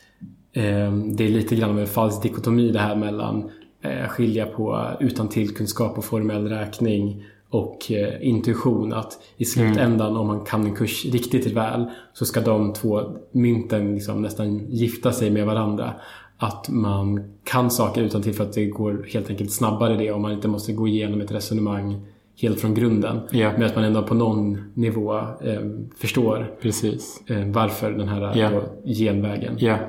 eh, 0.54 0.94
det 0.94 1.26
är 1.26 1.30
lite 1.30 1.56
grann 1.56 1.70
av 1.70 1.80
en 1.80 1.88
falsk 1.88 2.24
dikotomi 2.24 2.72
det 2.72 2.80
här 2.80 2.96
mellan 2.96 3.50
eh, 3.82 4.08
skilja 4.08 4.46
på 4.46 4.88
utan 5.00 5.30
tillkunskap 5.30 5.98
och 5.98 6.06
formell 6.06 6.48
räkning 6.48 7.26
och 7.50 7.92
eh, 7.92 8.28
intuition. 8.28 8.94
Att 8.94 9.20
i 9.38 9.46
slutändan 9.46 10.08
mm. 10.08 10.20
om 10.22 10.28
man 10.28 10.46
kan 10.46 10.66
en 10.66 10.76
kurs 10.76 11.06
riktigt 11.06 11.52
väl 11.52 11.86
så 12.14 12.26
ska 12.26 12.42
de 12.42 12.74
två 12.74 13.02
mynten 13.32 13.94
liksom 13.94 14.22
nästan 14.22 14.60
gifta 14.70 15.12
sig 15.12 15.32
med 15.32 15.46
varandra. 15.46 15.94
Att 16.38 16.70
man 16.70 17.24
kan 17.44 17.72
saker 17.72 18.02
utan 18.02 18.22
till 18.22 18.34
för 18.34 18.44
att 18.44 18.54
det 18.54 18.66
går 18.66 19.08
helt 19.14 19.30
enkelt 19.30 19.52
snabbare 19.52 19.98
det 19.98 20.12
om 20.12 20.22
man 20.22 20.32
inte 20.32 20.48
måste 20.48 20.74
gå 20.74 20.88
igenom 20.88 21.22
ett 21.22 21.32
resonemang 21.32 22.02
helt 22.42 22.62
från 22.62 22.74
grunden. 22.74 23.20
Yeah. 23.32 23.54
Men 23.54 23.64
att 23.68 23.76
man 23.76 23.84
ändå 23.84 24.04
på 24.04 24.14
någon 24.14 24.72
nivå 24.74 25.18
eh, 25.18 25.62
förstår 25.98 26.56
Precis. 26.62 27.22
Eh, 27.28 27.46
varför 27.46 27.92
den 27.92 28.08
här 28.08 28.38
yeah. 28.38 28.64
genvägen. 28.86 29.64
Yeah. 29.64 29.80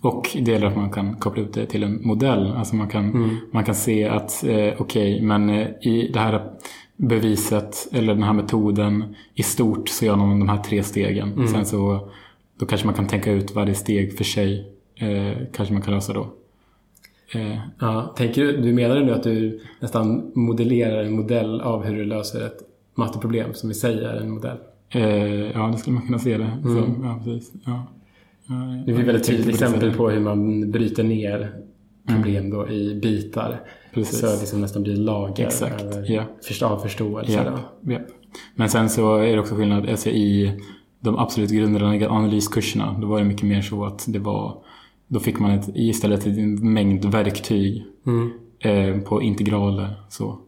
Och 0.00 0.30
det 0.40 0.50
gäller 0.50 0.66
att 0.66 0.76
man 0.76 0.90
kan 0.90 1.16
koppla 1.16 1.42
ut 1.42 1.52
det 1.52 1.66
till 1.66 1.82
en 1.82 2.06
modell. 2.06 2.52
Alltså 2.52 2.76
man 2.76 2.88
kan, 2.88 3.04
mm. 3.04 3.36
man 3.52 3.64
kan 3.64 3.74
se 3.74 4.08
att 4.08 4.44
eh, 4.44 4.50
okej, 4.50 4.74
okay, 4.78 5.22
men 5.22 5.50
eh, 5.50 5.68
i 5.80 6.10
det 6.12 6.20
här 6.20 6.42
beviset 6.96 7.88
eller 7.92 8.14
den 8.14 8.22
här 8.22 8.32
metoden 8.32 9.14
i 9.34 9.42
stort 9.42 9.88
så 9.88 10.04
gör 10.04 10.16
man 10.16 10.38
de 10.38 10.48
här 10.48 10.62
tre 10.62 10.82
stegen. 10.82 11.32
Mm. 11.32 11.48
Sen 11.48 11.66
så 11.66 12.08
då 12.58 12.66
kanske 12.66 12.86
man 12.86 12.94
kan 12.94 13.06
tänka 13.06 13.32
ut 13.32 13.54
varje 13.54 13.74
steg 13.74 14.16
för 14.16 14.24
sig. 14.24 14.73
Eh, 14.96 15.36
kanske 15.52 15.74
man 15.74 15.82
kan 15.82 15.94
lösa 15.94 16.12
då. 16.12 16.28
Eh. 17.34 17.58
Ja, 17.78 18.14
tänker 18.16 18.42
du, 18.42 18.56
du 18.56 18.72
menar 18.72 19.00
nu 19.00 19.12
att 19.12 19.22
du 19.22 19.60
nästan 19.80 20.32
modellerar 20.34 21.04
en 21.04 21.12
modell 21.12 21.60
av 21.60 21.84
hur 21.84 21.96
du 21.96 22.04
löser 22.04 22.46
ett 22.46 22.58
matteproblem 22.94 23.54
som 23.54 23.70
i 23.70 23.74
sig 23.74 24.04
är 24.04 24.16
en 24.16 24.30
modell? 24.30 24.56
Eh, 24.90 25.50
ja, 25.50 25.68
det 25.72 25.78
skulle 25.78 25.94
man 25.94 26.06
kunna 26.06 26.18
se 26.18 26.38
det 26.38 26.44
mm. 26.44 26.62
som. 26.62 27.04
Ja, 27.04 27.20
precis. 27.24 27.52
Ja. 27.64 27.86
det 28.86 28.92
är 28.92 29.00
ett 29.00 29.06
väldigt 29.06 29.26
tydligt 29.26 29.48
exempel 29.48 29.94
på 29.94 30.10
hur 30.10 30.20
man 30.20 30.70
bryter 30.70 31.02
ner 31.02 31.52
problem 32.06 32.50
då 32.50 32.68
i 32.68 32.94
bitar. 32.94 33.60
Precis. 33.94 34.20
Så 34.20 34.26
det 34.26 34.36
liksom 34.40 34.60
nästan 34.60 34.82
blir 34.82 34.96
lager 34.96 35.46
Exakt. 35.46 35.82
Över 35.82 36.10
yeah. 36.10 36.26
förstå, 36.42 36.78
förståelse. 36.78 37.32
Yep. 37.32 37.90
Yep. 37.90 38.08
Men 38.54 38.68
sen 38.68 38.88
så 38.88 39.16
är 39.16 39.32
det 39.32 39.40
också 39.40 39.54
skillnad 39.54 39.88
alltså 39.88 40.08
i 40.08 40.60
de 41.00 41.18
absolut 41.18 41.50
grundläggande 41.50 42.08
analyskurserna. 42.08 42.98
Då 43.00 43.06
var 43.06 43.18
det 43.18 43.24
mycket 43.24 43.48
mer 43.48 43.62
så 43.62 43.84
att 43.84 44.04
det 44.08 44.18
var 44.18 44.56
då 45.08 45.20
fick 45.20 45.38
man 45.38 45.50
ett, 45.50 45.68
istället 45.74 46.26
en 46.26 46.72
mängd 46.72 47.04
verktyg 47.04 47.84
mm. 48.06 48.30
eh, 48.58 49.00
på 49.00 49.22
integraler. 49.22 49.94
Så. 50.08 50.38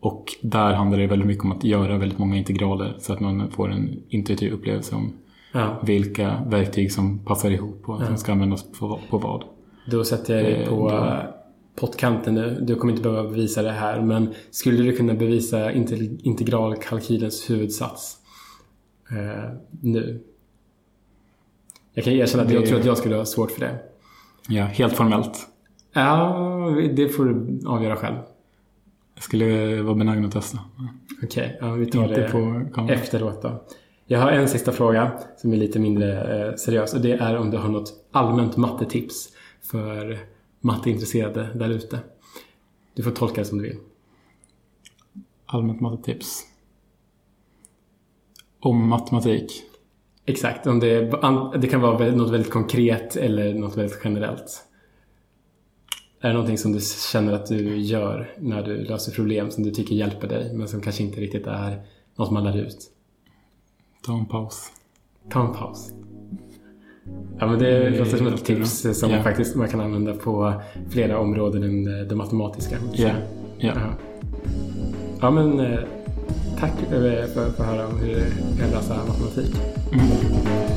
Och 0.00 0.36
där 0.40 0.74
handlar 0.74 0.98
det 0.98 1.06
väldigt 1.06 1.28
mycket 1.28 1.44
om 1.44 1.52
att 1.52 1.64
göra 1.64 1.98
väldigt 1.98 2.18
många 2.18 2.36
integraler 2.36 2.96
så 2.98 3.12
att 3.12 3.20
man 3.20 3.50
får 3.50 3.72
en 3.72 4.02
intuitiv 4.08 4.52
upplevelse 4.52 4.94
om 4.94 5.12
ja. 5.52 5.80
vilka 5.82 6.42
verktyg 6.46 6.92
som 6.92 7.18
passar 7.18 7.50
ihop 7.50 7.88
och 7.88 8.02
ja. 8.02 8.06
som 8.06 8.16
ska 8.16 8.32
användas 8.32 8.64
på, 8.78 9.00
på 9.10 9.18
vad. 9.18 9.44
Då 9.86 10.04
sätter 10.04 10.34
jag 10.34 10.44
dig 10.44 10.66
på 10.66 10.90
eh, 10.90 11.18
pottkanten 11.76 12.34
nu. 12.34 12.58
Du 12.62 12.74
kommer 12.74 12.92
inte 12.92 13.02
behöva 13.02 13.30
bevisa 13.30 13.62
det 13.62 13.70
här 13.70 14.00
men 14.00 14.34
skulle 14.50 14.82
du 14.82 14.96
kunna 14.96 15.14
bevisa 15.14 15.72
integralkalkylens 15.72 17.50
huvudsats 17.50 18.16
eh, 19.10 19.52
nu? 19.80 20.20
Jag 21.94 22.04
kan 22.04 22.12
erkänna 22.12 22.42
att 22.42 22.48
det... 22.48 22.54
jag 22.54 22.66
tror 22.66 22.78
att 22.78 22.84
jag 22.86 22.98
skulle 22.98 23.16
ha 23.16 23.24
svårt 23.24 23.50
för 23.50 23.60
det. 23.60 23.78
Ja, 24.48 24.64
helt 24.64 24.96
formellt. 24.96 25.48
Ja, 25.92 26.36
det 26.92 27.08
får 27.08 27.24
du 27.24 27.60
avgöra 27.68 27.96
själv. 27.96 28.16
Jag 29.14 29.24
skulle 29.24 29.82
vara 29.82 29.94
benägen 29.94 30.24
att 30.24 30.32
testa. 30.32 30.58
Okej, 31.22 31.56
okay, 31.56 31.68
ja, 31.68 31.74
vi 31.74 31.86
tar 31.86 32.02
Inte 32.02 32.20
det 32.20 32.30
på 32.30 32.92
efteråt 32.92 33.42
då. 33.42 33.64
Jag 34.06 34.20
har 34.20 34.30
en 34.30 34.48
sista 34.48 34.72
fråga 34.72 35.12
som 35.36 35.52
är 35.52 35.56
lite 35.56 35.78
mindre 35.78 36.46
eh, 36.48 36.54
seriös 36.54 36.94
och 36.94 37.00
det 37.00 37.12
är 37.12 37.36
om 37.36 37.50
du 37.50 37.56
har 37.56 37.68
något 37.68 37.92
allmänt 38.10 38.56
mattetips 38.56 39.28
för 39.62 40.18
matteintresserade 40.60 41.48
där 41.54 41.68
ute. 41.68 41.98
Du 42.94 43.02
får 43.02 43.10
tolka 43.10 43.40
det 43.40 43.44
som 43.44 43.58
du 43.58 43.64
vill. 43.64 43.78
Allmänt 45.46 45.80
mattetips. 45.80 46.42
Om 48.60 48.88
matematik. 48.88 49.71
Exakt, 50.26 50.66
om 50.66 50.80
det, 50.80 51.00
det 51.58 51.66
kan 51.66 51.80
vara 51.80 52.10
något 52.10 52.30
väldigt 52.30 52.52
konkret 52.52 53.16
eller 53.16 53.54
något 53.54 53.76
väldigt 53.76 54.00
generellt. 54.04 54.64
Är 56.20 56.28
det 56.28 56.34
någonting 56.34 56.58
som 56.58 56.72
du 56.72 56.80
känner 57.12 57.32
att 57.32 57.46
du 57.46 57.76
gör 57.76 58.30
när 58.38 58.62
du 58.62 58.76
löser 58.76 59.12
problem 59.12 59.50
som 59.50 59.64
du 59.64 59.70
tycker 59.70 59.94
hjälper 59.94 60.28
dig 60.28 60.54
men 60.54 60.68
som 60.68 60.80
kanske 60.80 61.02
inte 61.02 61.20
riktigt 61.20 61.46
är 61.46 61.82
något 62.16 62.30
man 62.30 62.44
lär 62.44 62.56
ut? 62.56 62.78
Ta 64.06 64.12
en 64.12 64.26
paus. 64.26 64.66
Ta 65.30 65.46
en 65.46 65.52
paus. 65.52 65.92
Ja, 67.38 67.46
men 67.46 67.58
det 67.58 67.90
låter 67.90 68.16
som 68.16 68.26
ett 68.26 68.44
tips 68.44 68.98
som 69.00 69.10
yeah. 69.10 69.22
faktiskt 69.22 69.56
man 69.56 69.68
kan 69.68 69.80
använda 69.80 70.14
på 70.14 70.62
flera 70.90 71.18
områden 71.18 71.62
än 71.62 72.08
det 72.08 72.14
matematiska. 72.16 72.76
Ja. 72.92 73.04
Yeah. 73.04 73.16
Yeah. 73.60 73.92
Ja, 75.20 75.30
men 75.30 75.60
eh, 75.60 75.78
tack 76.62 76.82
eh, 76.82 76.88
för, 76.88 77.26
för 77.26 77.46
att 77.46 77.66
höra 77.66 77.86
om 77.86 77.98
hur 77.98 78.10
jag 78.10 78.58
kan 78.58 78.70
läsa 78.70 78.96
matematik. 79.06 79.54
Mm. 79.92 80.71